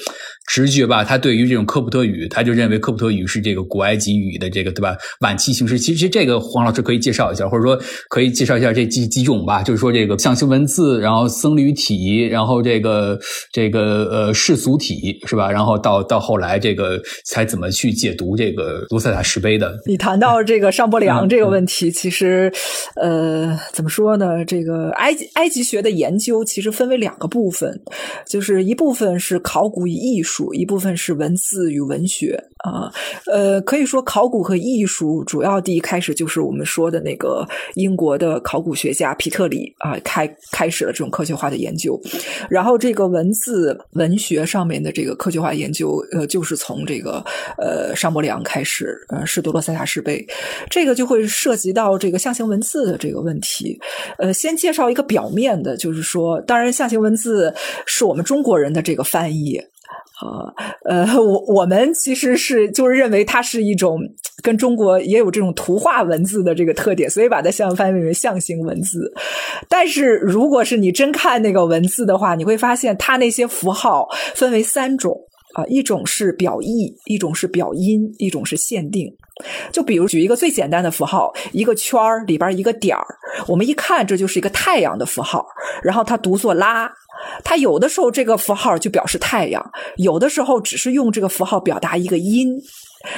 [0.49, 4.95] 直觉吧，他对于这种科普特语，他就认为科普特语是这个古埃及语的这个对吧？
[5.19, 5.77] 晚期形式。
[5.77, 7.77] 其实这个黄老师可以介绍一下，或者说
[8.07, 9.61] 可以介绍一下这几几种吧。
[9.61, 13.19] 就是说这个象形文字，然后僧侣体，然后这个
[13.51, 15.51] 这个呃世俗体是吧？
[15.51, 19.77] 然后到到后来这个才怎么去解读这个卢塞塔石碑的？
[19.85, 22.49] 你谈到这个商伯良这个问题，其实
[22.95, 24.43] 呃怎么说呢？
[24.45, 27.79] 这个埃及埃及学的研究其实分为两个部分，
[28.27, 30.53] 就是一部分是考古与艺术。
[30.53, 32.91] 一部分是文字与文学啊，
[33.31, 41.99] 呃，可以说考古和艺术主要第一开始就是我们说的那个英国的考古学家皮特里啊，开开始了这种科学化的研究，
[42.49, 47.23] 然后这个文字文学上面的这个科学化研究，呃，就是从这个
[47.57, 50.25] 呃上伯良开始，呃，是多罗塞塔石碑，
[50.69, 53.79] 这个就会涉及到这个象形文字字的这个问题，
[54.17, 57.53] 呃，先介绍一个表面的，就是说，当然象形文字
[57.85, 59.59] 是我们中国人的这个翻译。
[60.19, 60.49] 啊，
[60.83, 63.99] 呃，我我们其实是就是认为它是一种
[64.41, 69.13] 跟中国也有这种图画文字的这个特点，所以把它相翻译为象形文字。
[69.69, 75.15] 但是如果是你真看那个文字的话，你会发现它那些符号分为三种
[75.53, 79.15] 啊，一种是表意，一种是表音，一种是限定。
[79.71, 83.05] 就比如举一个最简单的符号，一个圈儿里边一个点儿，
[83.47, 85.45] 我们一看这就是一个太阳的符号，
[85.83, 86.91] 然后它读作拉。
[87.43, 92.55] 它有的时候这个符号就表示太阳，有的时候只是用这个符号表达一个音，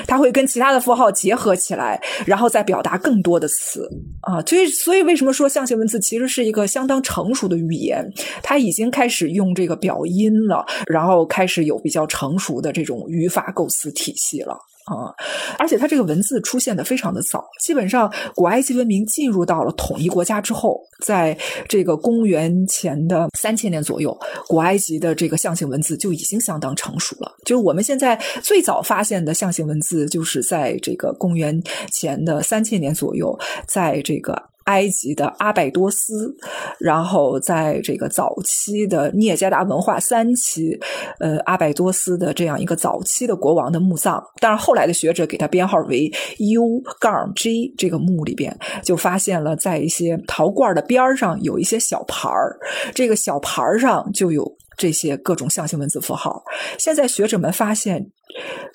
[0.08, 3.88] 它会跟其他的符号结合起来，然后再表达更多的词
[4.22, 4.42] 啊。
[4.44, 8.10] 所以，所以为什么说象形文字其实是一个相当成熟的语言？
[8.42, 14.58] 它已经开始用这个表音了，然后开始有比较成熟的这种语法构思体系了。
[14.98, 15.14] 啊，
[15.58, 21.38] 而且它这个文字出现的非常的早，基本上古埃及文明进入到了统一国家之后，在
[21.68, 24.18] 这个公元前的三千年左右，
[24.48, 27.32] 古埃及的这个象形文字就已经相当成熟了。
[27.46, 31.62] 就是我们现在最早发现的象形文字，就是在这个公元
[31.92, 33.38] 前的三千年左右，
[33.68, 34.49] 在这个。
[34.70, 36.32] 埃及的阿拜多斯，
[36.80, 40.80] 然后在这个早期的聂加达文化三期，
[41.20, 52.56] 呃，阿拜多斯的这样一个早期的国王的墓葬，但是后来的学者给他编号为 U 杠 G 这个墓里边，就发现了在一些陶罐的边上有一些小牌儿，
[52.94, 54.56] 这个小牌儿上就有。
[54.80, 56.42] 这些各种象形文字符号。
[56.80, 58.10] 现在学者们发现，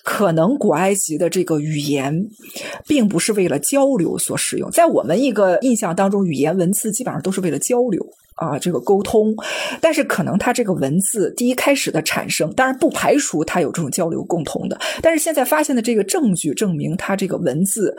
[0.04, 2.28] 可能古埃及的这个语言，
[2.86, 4.70] 并不是为了交流所使用。
[4.70, 8.06] 在我们一个印象当中，语言文字基本上都是为了交流。
[8.34, 9.34] 啊，这个沟通，
[9.80, 17.96] 但是可能它这个文字第一开始的产生，当然不排除它有这种交流共同的，但是现在发现的这个证据证明，它这个文字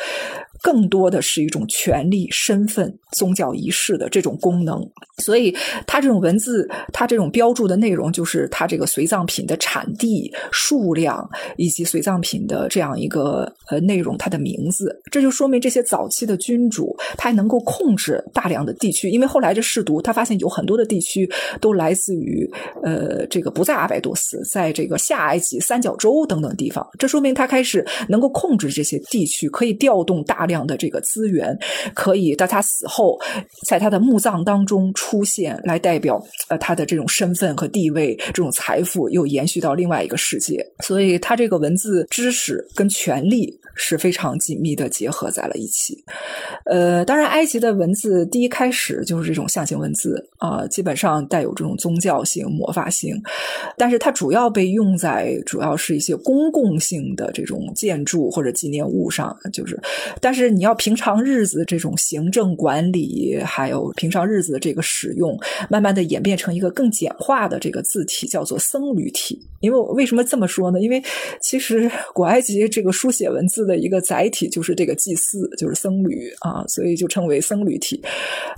[0.61, 4.81] 更多的是一种权力、身份、宗教仪式的这种功能，
[5.17, 5.55] 所以
[5.85, 21.29] 它这种文字，它这种标注的内容，就是它这个随葬品的产地、数量以及随葬品的这样一个呃内容，它的名字，这就说明这些早期的君主他还能够控制大量的地区，因为后来这氏族他发发现有很多的地区
[21.61, 22.51] 都来自于
[22.81, 26.83] 呃，这个不在阿拜多斯，在这个下埃及三角洲等等地方。
[26.97, 31.55] 这说明他开始能够控制这些地区，可以调动大量的这个资源，
[31.93, 33.19] 可以在他死后，
[33.67, 40.65] 在他的墓葬当中出现，来代表呃他的这种身份和地位，这种财富又延续到另外一个世界。
[40.83, 43.59] 所以，他这个文字知识跟权力。
[43.77, 46.01] 是非常紧密的结合在了一起，
[46.63, 53.21] 呃，当然，埃及的文字第一开始就是这种象形文字啊，基本上带有这种宗教性、魔法性，
[53.77, 59.77] 但是它主要被用在主要是一些公共性的这种建筑或者纪念物上，就是，
[60.21, 65.37] 但是你要平常日子这种行政管理，还有平常日子的这个使用，
[65.69, 69.41] 慢慢的演变成一个更简化的这个字体，叫做僧侣体。
[69.59, 70.79] 因为为什么这么说呢？
[70.79, 71.03] 因为
[71.41, 73.65] 其实古埃及这个书写文字。
[73.65, 77.99] 的一个载体就是这个祭祀，就是僧侣啊，所以就称为僧侣体。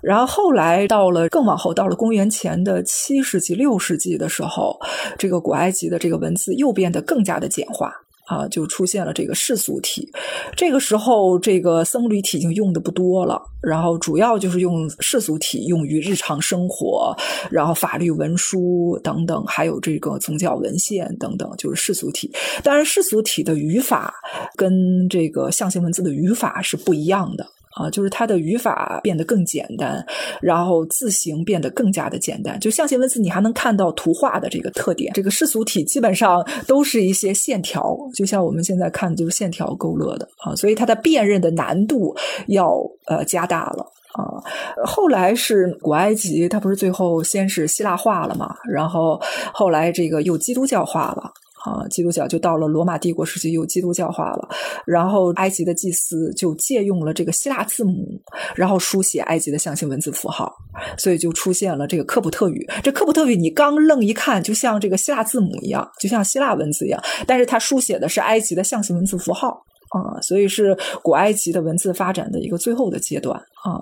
[0.03, 4.77] 然后后来到了更往后，到了公元前的七世纪、六世纪的时候，
[5.17, 7.91] 这个古埃及的这个文字又变得更加的简化。
[8.27, 10.11] 啊，就出现了这个世俗体。
[10.53, 17.15] 这个时候，这个僧侣体已经用的不多了，然后主要就是用世俗体用于日常生活，
[17.49, 22.29] 然后法律文书等等，还有这个宗教文献等等，就是世俗体。
[22.61, 24.13] 当然，世俗体的语法
[24.57, 27.47] 跟这个象形文字的语法是不一样的。
[27.77, 30.03] 啊，就是它的语法变得更简单，
[30.41, 32.59] 然后字形变得更加的简单。
[32.59, 35.13] 就象形文字，你还能看到图画的这个特点。
[35.13, 42.15] 这个世俗体基本上都是一些线条，就像我们现在看的就是线条勾勒的啊，所以它的辨认的难度
[42.47, 44.41] 要呃加大了啊。
[44.85, 49.21] 后来是古埃及，它不是最后先是希腊化了嘛，然后
[49.53, 51.31] 后来这个又基督教化了。
[51.65, 54.49] 啊，基督教就到了罗马帝国时期又基督教化了，
[54.85, 58.21] 然后埃及的祭司就借用了这个希腊字母，
[58.55, 60.55] 然后书写埃及的象形文字符号，
[60.97, 62.67] 所以就出现了这个科普特语。
[62.83, 69.63] 这科普特语你刚愣一看，就像这个希腊字母一样，就像希腊文字一样，但是它书写的是埃及的象形文字符号。
[69.89, 73.79] 啊，所以是古埃及的文字发展的一个最后的阶段啊，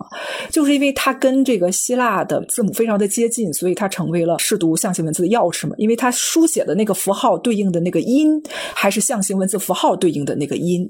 [0.49, 5.75] 就是因为它跟这个希腊的字母非常的接近，所以它成为了试读象形文字的钥匙嘛。
[5.77, 8.41] 因为它书写的那个符号对应的那个音，
[8.73, 10.89] 还是象形文字符号对应的那个音。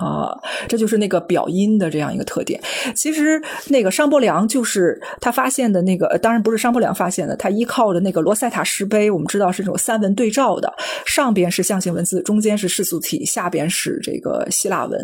[0.00, 0.32] 啊，
[0.66, 2.58] 这就是那个表音的这样一个特点。
[2.96, 10.72] 其实那个商伯良就是他发现的那个，当然不是商伯良发现的，他依靠的那个罗塞塔石碑，我们知道是这种三文对照的，
[11.04, 14.98] 上边是象形文字，中间是世俗体，下边是这个希腊文。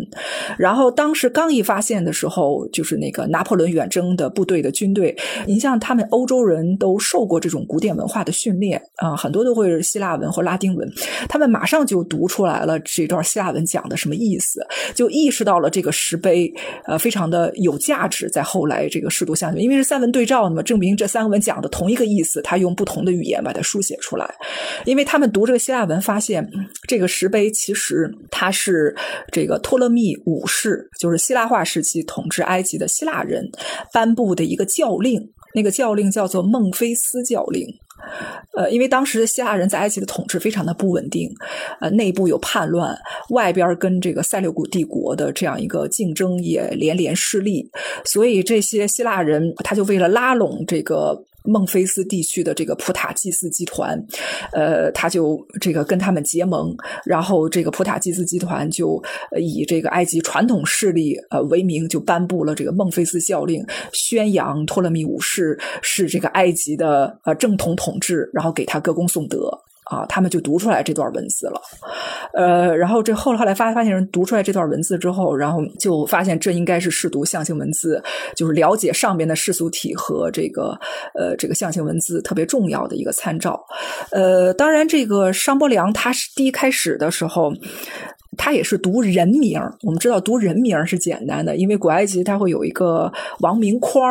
[0.59, 5.15] 然后当时刚一发现的时候，就是那个拿破仑远征的部队的军队，
[5.47, 10.91] 你像他们欧洲人都受过这种古典文化的训练啊，很多都会是希腊文或拉丁文，
[11.29, 14.67] 他们马上就读出来了这段希腊文讲的什么意思。
[14.95, 16.53] 就意识到了这个石碑，
[16.87, 18.29] 呃，非常的有价值。
[18.31, 24.29] 在后来这个试读象形，因为是三文对照，那么证明这三个文讲的同一个意思，他用不同的语言把它书写出来。
[24.85, 26.47] 因为他们读这个希腊文，发现
[26.89, 28.95] 这个石碑其实它是
[29.33, 33.49] 这个托勒密五世，就是希腊化时期统治埃及的希腊人
[33.93, 35.21] 颁布的一个教令，
[35.55, 37.67] 那个教令叫做孟菲斯教令。
[38.57, 41.31] 呃，因为当时希腊人在埃及的统治非常的不稳定，
[41.81, 42.97] 呃，内部有叛乱，
[43.31, 47.71] 外边跟这个塞琉古帝国的这样一个竞争也连连失利，
[48.05, 51.25] 所以这些希腊人他就为了拉拢这个。
[51.47, 53.99] 孟菲斯地区的这个普塔祭祀集团，
[54.53, 56.75] 呃，他就这个跟他们结盟，
[57.05, 59.03] 然后这个普塔祭祀集团就
[59.39, 69.51] 以这个埃及传统势力呃为名，就颁布了这个孟菲斯教令，宣扬托勒密五世是这个埃及的呃正统统治，然后给他歌功颂德。
[69.91, 71.61] 啊，他们就读出来这段文字了，
[72.33, 78.03] 呃，然后这后来后来发发现人读出来这段文字之后，然后就发现这应该是试读象形文字，
[78.35, 80.77] 就是了解上边的世俗体和这个
[81.15, 83.65] 呃这个象形文字特别重要的一个参照。
[84.11, 87.53] 呃，当然这个商伯良他是第一开始的时候。
[88.39, 89.59] 他也是读人名。
[89.83, 93.11] 我们知道读人名是简单的，因为古埃及它会有一个
[93.41, 94.05] 王名框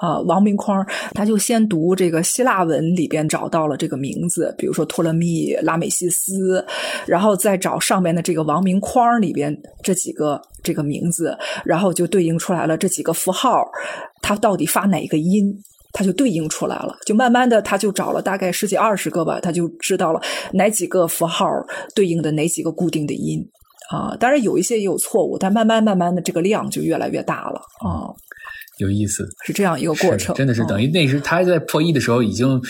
[0.00, 6.64] 啊，王名框，他就先读这个希腊文里边找到了这个名字，比如说托勒密、拉美西斯，
[7.06, 11.36] 然后再找上面的这个王名框里边这几个这个名字，
[11.66, 13.62] 然后就对应出来了这几个符号，
[14.22, 15.54] 它到底发哪个音，
[15.92, 16.96] 它就对应出来了。
[17.04, 20.20] 就慢慢的，他就找了大概十几二十个吧，他就知道了
[20.54, 21.46] 哪几个符号
[21.94, 23.46] 对应的哪几个固定的音
[23.90, 24.16] 啊。
[24.18, 28.08] 当然有一些也有错误，但慢慢慢慢的这个量就越来越大了啊。
[28.80, 32.60] 有意思，是这样一个过程，真的是等于那时他在破译的时候已经，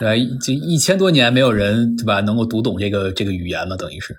[0.00, 4.14] 呃，这一千多年没有人对吧能够读懂这个这个语言了，等于是。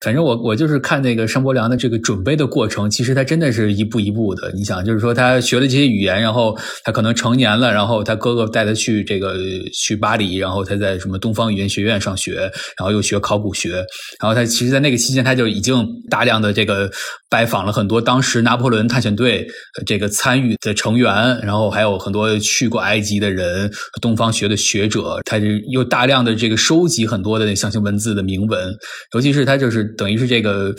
[0.00, 4.52] 反正我我就是看那个商伯良的这个准备的过程，其实他真的是一步一步的。
[4.52, 9.36] 你想，就是说他学了这些语言，然后他可能成年了，然后他哥哥带他去这个
[9.72, 12.40] 去巴黎，然后他在什么东方语言学院上学，
[12.76, 13.76] 然后又学考古学，
[14.20, 16.90] 然后他其实，在那个期间他就已经大量的这个
[17.28, 19.46] 拜访了很多当时拿破仑探险队
[19.84, 23.70] 这个参与的成员，然后还有很多去过埃及的人、
[24.00, 28.74] 东方学的学者，他就又大量的这个收集很多的象形文字的铭文，
[29.14, 29.84] 尤其是他就是。
[29.96, 30.74] 等于是这个，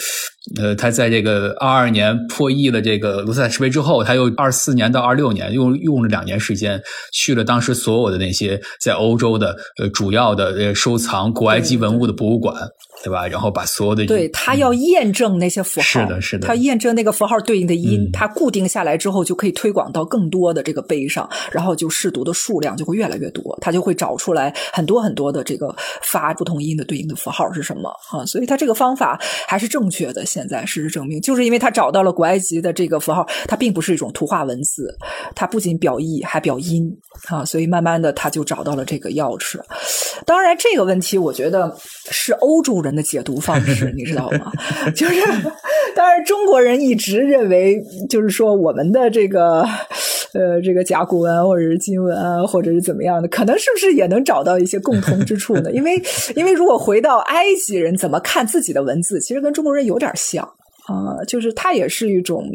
[0.56, 6.82] 呃，他在这个二二年破译了这个卢塞石碑之后，他又二四年到二六年用用了两年时间，
[7.12, 12.56] 去了当时所有的那些在欧洲的呃主要的呃收藏古埃及文物的博物馆。
[13.04, 13.28] 对吧？
[13.28, 28.26] 然后把所有的对他要验证那些符号，是的，是的，他验证那个符号对应的音，他固定下来之后，就可以推广到更多的这个碑上，然后就试读的数量就会越来越多，他就会找出来很多很多的这个发不同音的对应的符号是什么啊？
[28.26, 30.26] 所以他这个方法还是正确的。
[30.38, 34.94] 现在事实证明，就是因为他找到了古埃及的这个符号，它并不是一种图画文字，
[35.34, 36.86] 它不仅表意还表音
[37.30, 39.60] 啊，所以慢慢的他就找到了这个钥匙。
[40.26, 41.74] 当然，这个问题我觉得
[42.12, 42.98] 是欧洲人。
[42.98, 44.52] 的解读方式，你知道吗？
[44.96, 45.22] 就是，
[45.96, 47.80] 当然，中国人一直认为，
[48.10, 49.62] 就是说，我们的这个，
[50.34, 55.72] 呃，这个甲骨文或者是金文啊，或者是怎么样的，可能是不是也能找到一些共同之处呢？
[55.72, 56.02] 因为，
[56.36, 60.58] 因为如果回到埃及人怎么看自己的文字，其实跟中国人有点像
[60.88, 62.50] 啊，就是它也是一种。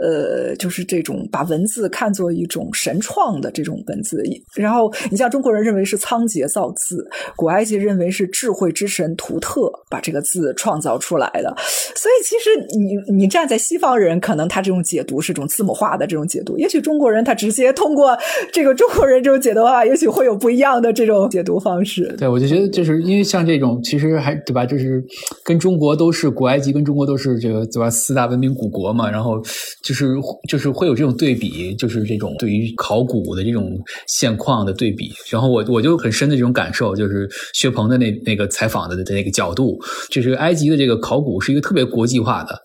[0.00, 4.22] 呃，就是这种把文字看作一种神创的这种文字，
[4.54, 11.52] 然后你像中国人认为是仓颉造字，古埃及认为是智慧之神图特把这个字创造出来的，
[11.96, 18.16] 所以其实你你站在西方人，可能他这种解读是种字母化的这种解读，也许中国人他直接通过
[18.52, 22.14] 这个中国人这种解读的话，也许会有不一样的这种解读方式。
[22.16, 24.64] 对，我就觉得就是因为像这种，其实还对吧？
[24.64, 25.04] 就是
[25.44, 27.88] 跟中国都是古埃及，跟中国都是这个对吧？
[27.88, 29.42] 四大文明古国嘛，然后。
[29.82, 30.16] 就是
[30.46, 35.10] 就是会有这种对比，就是这种对于考古的这种现况的对比。
[35.30, 39.78] 然后我我就很深的这种感受，就是薛鹏的那那个采访的的那个角度，
[40.10, 42.60] 就是埃及的这个考古是一个特别国际化的，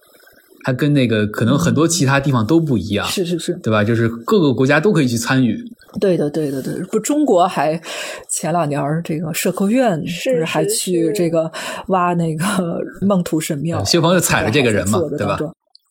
[0.64, 3.84] 它跟那个可能很多其他地方都不一样，是是是，对吧？
[3.84, 5.58] 就是各个国家都可以去参与。
[6.00, 7.80] 对的，对的，对，不，中国还
[8.30, 11.52] 前两年这个社科院是还去这个
[11.88, 12.44] 挖那个
[13.06, 15.38] 孟土神庙，谢鹏就踩了这个人嘛，对吧？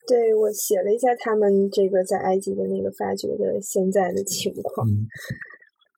[0.08, 4.86] 对，我写了一下他们这个在埃及的那个发掘的现在的情况。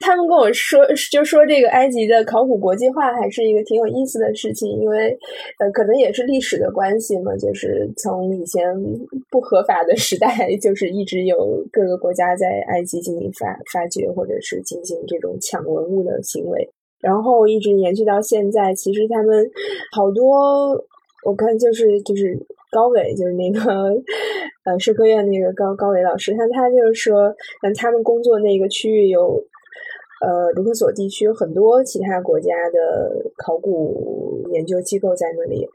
[0.04, 5.16] 他们跟我说，就说这个埃及的考古国际化还是一个挺有意思的事情，因为
[5.58, 8.62] 呃，可能也是历史的关系嘛，就是从以前
[9.30, 10.28] 不合法的时代，
[10.60, 16.68] 就是一直有各个国家在埃及进行发发掘或者是进行这种抢文物的行为，
[17.00, 18.74] 然后一直延续到现在。
[18.74, 19.50] 其实他们
[19.96, 20.84] 好多，
[21.24, 22.38] 我看就是就是。
[22.74, 23.60] 高伟就是那个，
[24.64, 27.32] 呃，社科院那个高高伟老师，他他就是说，
[27.62, 29.40] 嗯，他们工作那个区域有，
[30.20, 35.68] 呃，卢克索地区有很多其他国家的考古研究机构在那里，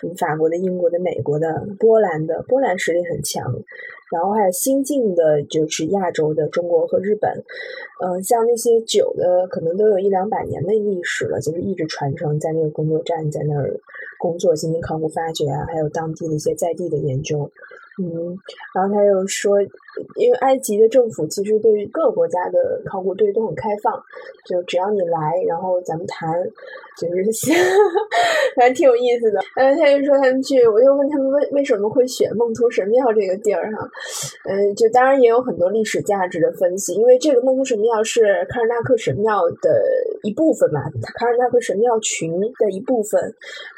[0.00, 3.44] 什么法国的、英国的、美国的、波兰的，波兰实力很强。
[4.12, 7.42] 然后还有新进的，就是亚洲的中国和日本，
[8.04, 13.80] 嗯，像那些酒的，可能都有一两百年的历史了，就是一直传承在那个工作站，在那儿
[14.18, 17.50] 工作，进行考古发掘啊，还有当地的一些在地的研究。
[18.02, 18.36] 嗯，
[18.74, 19.60] 然后他又说，
[20.16, 23.94] 因为埃及的政府其实对于各个国家的考古队都很开放，
[24.46, 26.28] 就只要你来，然后咱们谈，
[26.98, 27.52] 就是
[28.58, 29.38] 反正挺有意思的。
[29.54, 33.88] 然后，他就说他们去，我就问他们为为什么会选孟图神庙这个地儿哈，
[34.50, 39.80] 嗯，就当然也有很多历史价值的分析，因为这个孟图神庙是卡尔纳克神庙的
[40.24, 40.80] 一部分嘛，
[41.14, 43.22] 卡尔纳克神庙群的一部分，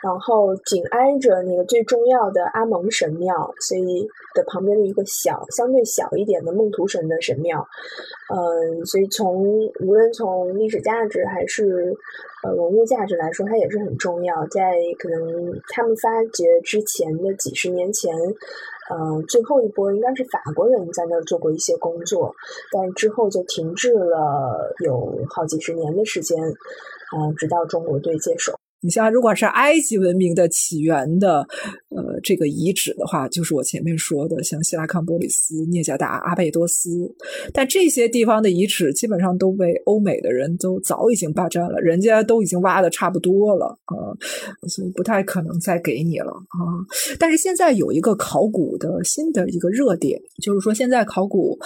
[0.02, 4.05] 然后紧挨着那个最重要的阿蒙神庙，所以。
[4.34, 7.66] 的旁边的一个小相对小一点的孟图神的神庙。
[8.34, 11.96] 嗯，所以从无论从历史价值还是
[12.42, 14.46] 呃文物价值来说，它也是很重要。
[14.48, 18.14] 在可能他们发掘之前的几十年前。
[18.88, 22.32] 嗯，最后一波应该是法国人在那儿做过一些工作，
[22.70, 26.40] 但之后就停滞了有好几十年的时间，
[27.18, 28.55] 嗯，直到中国队接手。
[28.80, 31.46] 你像，如果是埃及文明的起源的，
[31.88, 36.90] 呃，这个遗址的话，就是我前面说的，像希拉康波里斯、涅加达、阿贝多斯，
[37.52, 43.96] 但这些地方的遗址基本上都被欧美的人都早已经霸占了，人家都已经挖的差不多了啊，
[44.68, 46.60] 所以不太可能再给你了啊。
[47.18, 51.58] 但是现在有一个考古的新的一个热点，就是说现在考古，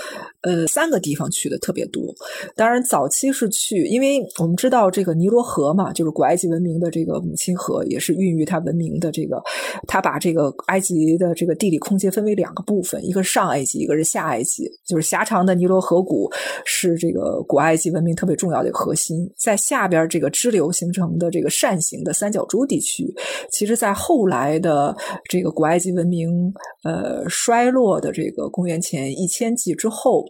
[0.43, 2.15] 呃，三个地方去的特别多。
[2.55, 7.11] 当然早期是去，因为我们知道这个尼罗河嘛，就是古埃及文明的这这。
[7.11, 9.43] 个母亲河也是孕育它文明的这个，
[9.89, 14.71] 他把这个埃及的这个地理空间分为两个部分，一个是上埃及，一个是下埃及。
[14.87, 16.31] 就是狭长的尼罗河谷
[16.65, 23.13] 是这个古埃及文明特别重要的一个核心，在下边这个支流形成的这个扇形的三角洲地区，
[23.51, 24.97] 其实在后来的
[25.29, 26.31] 这个古埃及文明
[26.85, 30.25] 呃衰落的这个公元前一千纪之后，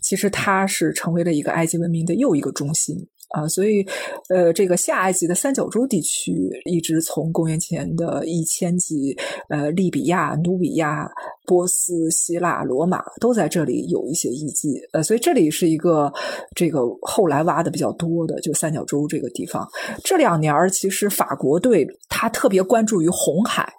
[0.00, 2.94] 其实它是成为了一个埃及文明的又一个中心。
[3.30, 3.86] 啊，所以，
[4.28, 9.16] 呃，这个下埃及的三角洲地区，一直从公元前的一千纪，
[9.48, 11.08] 呃，利比亚、努比亚、
[11.46, 16.12] 波斯、希腊、罗马都在这里有一些遗迹，呃，所以这里是一个
[16.56, 19.68] 这个后来挖的比较多的，就三角洲这个地方。
[20.02, 23.72] 这两年其实法国队他特别关注于红海。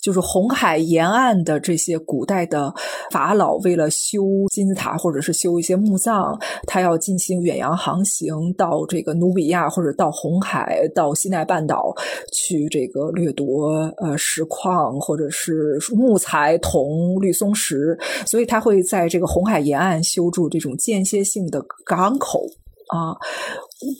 [0.00, 2.72] 就是红海沿岸的这些古代的
[3.10, 4.22] 法老，为了修
[4.52, 11.92] 金字塔或者是修一些墓葬，他要进行远洋航行到这个努比亚或者到红海、到西奈半岛
[12.32, 22.42] 去这个掠夺呃石矿或者是木材、铜、绿松石，所以他会在这个红海沿岸修筑这种间歇性的港口。
[22.88, 23.16] 啊，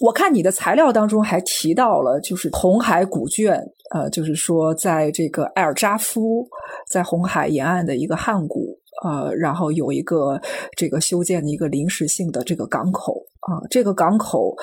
[0.03, 3.59] 我看你的材料当中还提到了，就是红海古卷，
[3.95, 6.47] 呃，就是说在这个埃尔扎夫，
[6.91, 10.41] 在红海沿岸的一个汉谷，呃，然后有一个
[10.77, 14.55] 这个修建的一个临时性的这个港口啊，这个港口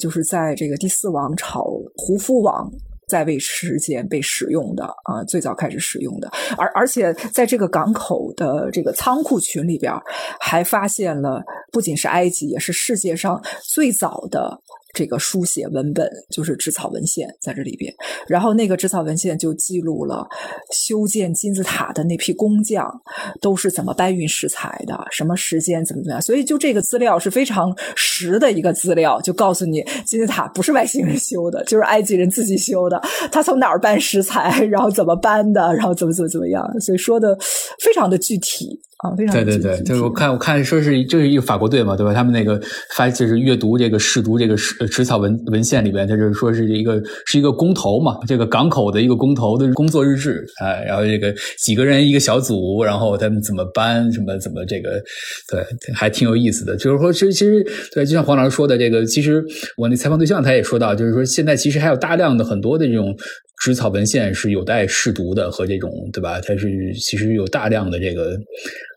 [0.00, 1.64] 就是在这个第四王朝
[1.94, 2.68] 胡夫王。
[3.08, 9.90] 在位时间被使用的啊，最早开始使用的，而而且在这个港口的这个仓库群里边，
[10.38, 14.60] 还发现了不仅是埃及，也是世界上最早的。
[14.98, 17.94] 这个书写文本就是纸草文献在这里边，
[18.26, 20.26] 然后那个纸草文献就记录了
[20.72, 22.92] 修建金字塔的那批工匠
[23.40, 37.38] 都是怎么搬运石材的，什么时间怎么怎么样，所以就这个资料是非常实的一个资料，就告诉你金字塔不是外星人修的，就是埃及人自己修的，他从哪儿搬石材，然后怎么搬的，然后怎么怎么怎么样，所以说的
[37.84, 38.80] 非常的具体。
[38.98, 42.12] 啊，非常对对对，就是我看我看说是这是一个法国队嘛，对吧？
[42.12, 42.60] 他们那个
[42.96, 55.00] 发就是阅读这个试读这个纸纸草文文献里边，他就是说是一个是一个工头嘛，这个港口的一个工头的工作日志啊，然后这个几个人一个小组，然后他们怎么搬什么怎么这个，
[55.48, 56.76] 对，还挺有意思的。
[56.76, 59.44] 就是说，其实其实对，就像黄老师说的，这个其实
[59.76, 63.16] 我那采访对象他也说到，就是说现在其实还有大量的很多的这种。
[63.60, 66.40] 纸草文献是有待试读的，和这种对吧？
[66.40, 68.38] 它是其实有大量的这个，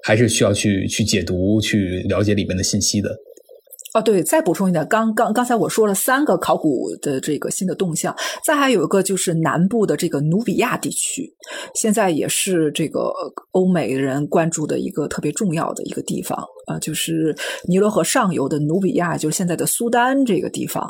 [0.04, 3.10] 还是需要去去解读、去了解里面的信息的。
[3.94, 11.34] 哦，对，再补充一点，刚刚刚才我说了三个考古的这个新的动向，再还有一个就是南部的这个努比亚地区，
[11.76, 13.12] 现在也是这个
[13.52, 16.42] 欧美人关注的一个特别重要的一个地方。
[16.72, 17.36] 啊，就是
[17.68, 20.90] 尼罗河上游的努比亚，就是现在的苏丹这个地方。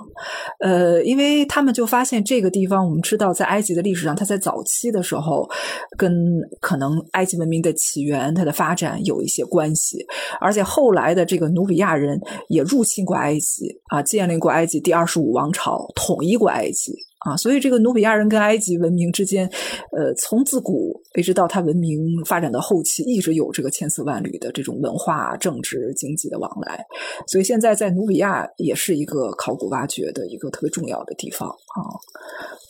[0.59, 5.49] 呃，因为他们就发现这个地方，我们知道在埃及的历史上，它在早期的时候
[5.97, 6.13] 跟
[6.59, 10.05] 可能埃及文明的起源、它的发展有一些关系，
[10.39, 12.19] 而且后来的这个努比亚人
[12.49, 16.93] 也入侵过埃及啊，建立过埃及第二十五王朝，统一过埃及。
[17.25, 19.47] 啊，所以这个努比亚人跟埃及文明之间，
[19.91, 26.83] 呃，从自古一直到它文明发展到后期，一直有这个千丝万缕的这种文化、政治、经济的往来。
[27.27, 31.81] 所以现在在努比亚也是一个考古挖掘的一个特别重要的地方啊。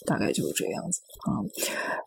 [0.05, 1.37] 大概就是这样子啊，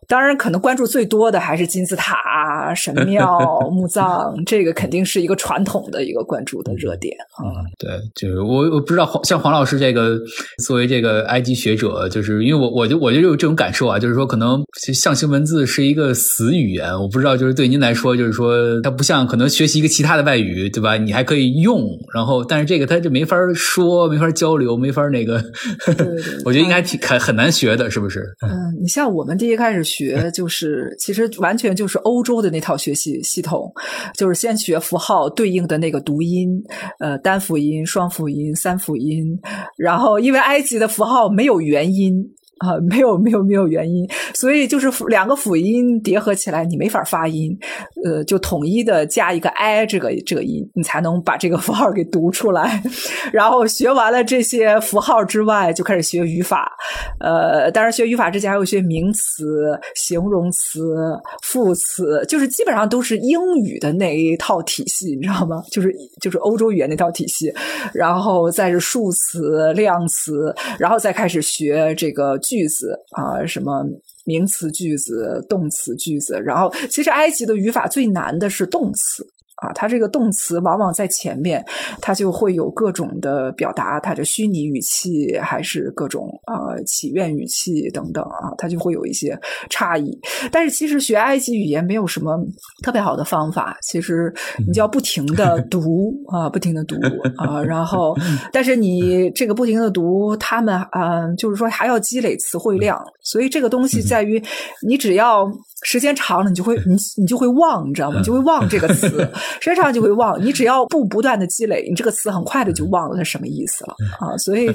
[0.07, 3.39] 当然可能关注最多的还是金字塔、神庙、
[3.71, 7.63] 墓葬，这个肯定是一个传统的一个关注的热点啊。
[7.79, 10.19] 对，就是我我不知道黄像黄老师这个
[10.63, 14.63] 作为这个埃及学者，就是因为我我就我就有这种感受啊，就是说可能
[14.93, 20.97] 象形文字是一个死语言，我不知道就是对您来说，就是说它不像可能学习一个其他的外语，对吧？
[20.97, 25.41] 你还可以用，然后但是这个它就没法说，没法交流，没法那个，
[26.45, 28.21] 我觉得应该挺很很难学的，是不是？
[28.41, 28.51] 嗯，
[28.81, 33.71] 你像我们第一开始学， 就是其实完全就是欧洲的那套学习系统，
[34.15, 36.61] 就是先学符号对应的那个读音，
[36.99, 39.39] 呃，单辅音、双辅音、三辅音，
[39.77, 42.25] 然后因为埃及的符号没有元音。
[42.59, 47.57] 啊，没有没有没有原因，所以就是两个辅音叠合起来，你没法发音，
[48.05, 52.81] 呃，就统一的加一个 i 这个这个音，你才能把这个符号给读出来。
[53.33, 56.71] 然后学完了这些符号之外，就开始学语法。
[57.19, 60.95] 呃，当然学语法之前还有学名词、形容词、
[61.43, 65.61] 副词，就是基本上都是英语的那一套体系，你知道吗？
[65.71, 67.53] 就是就是欧洲语言那套体系。
[67.93, 72.39] 然后再是数词、量词，然后再开始学这个。
[72.45, 73.83] 句子啊，什么
[74.25, 79.25] 名词句子、动词句子，然后其实埃及的语法最难的是动词。
[79.55, 81.63] 啊，它这个动词往往在前面，
[82.01, 90.11] 它就会有各种的表达，它的虚拟语气还是各种呃祈愿语气等等啊，它就会有一些差异。
[90.51, 92.37] 但是其实学埃及语言没有什么
[92.83, 94.33] 特别好的方法，其实
[94.67, 96.95] 你就要不停的读啊，不停的读
[97.37, 98.15] 啊，然后
[98.51, 104.41] 但是你这个不停的读，他们啊，就是说还要积累词汇量，所以这个东西在于
[104.85, 105.49] 你只要。
[105.83, 108.19] 时间长了，你就会你你就会忘，你知道吗？
[108.23, 110.43] 就会忘这个词， 时间长就会忘。
[110.43, 114.37] 你只要不不断的积累，你这个词很快的就忘了它什么意思了啊！
[114.37, 114.69] 所以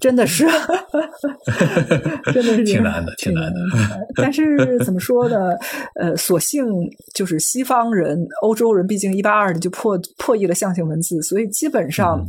[0.00, 0.46] 真的是，
[2.32, 3.60] 真的是挺难的，挺难的。
[4.16, 5.36] 但是怎么说呢？
[6.00, 6.64] 呃，所幸
[7.14, 12.24] 就是西方人、欧洲人，毕竟一八二年就破破译了象形文字，所以基本上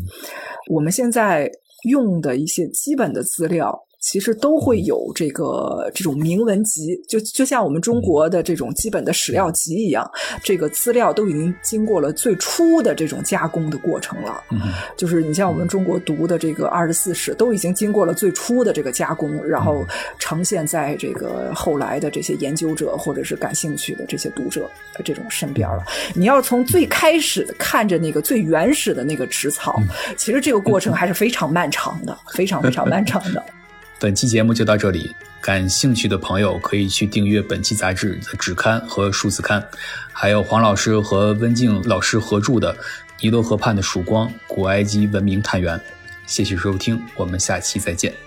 [0.72, 1.49] 我们现在
[1.89, 3.85] 用的一些基本的资料。
[4.01, 10.09] 其实都会有这个这种铭文集，就就像我们中国的这种基本的史料集一样，
[10.43, 14.43] 这个资料都已经经过了最初的这种加工的过程了。
[14.51, 14.59] 嗯，
[14.95, 19.84] 就是你像我们中国读的这个二十四史，都已经经过了最初的这个加工，然后
[20.19, 25.84] 呈现在这个后来的这些研究者或者是感兴趣的这些读者的这种身边了。
[26.13, 29.81] 你要从最开始看着那个最原始的那个纸草，
[30.15, 33.43] 其实这个过程还是非常漫长的，非常非常漫长的。
[33.97, 39.65] 本期节目就到这里，感兴趣的朋友可以去订阅本期杂志的纸刊和数字刊，
[40.11, 42.73] 还有黄老师和温静老师合著的
[43.22, 45.77] 《尼罗河畔的曙光：古埃及文明探源》。
[46.26, 48.24] 谢谢收听，我们下期再见。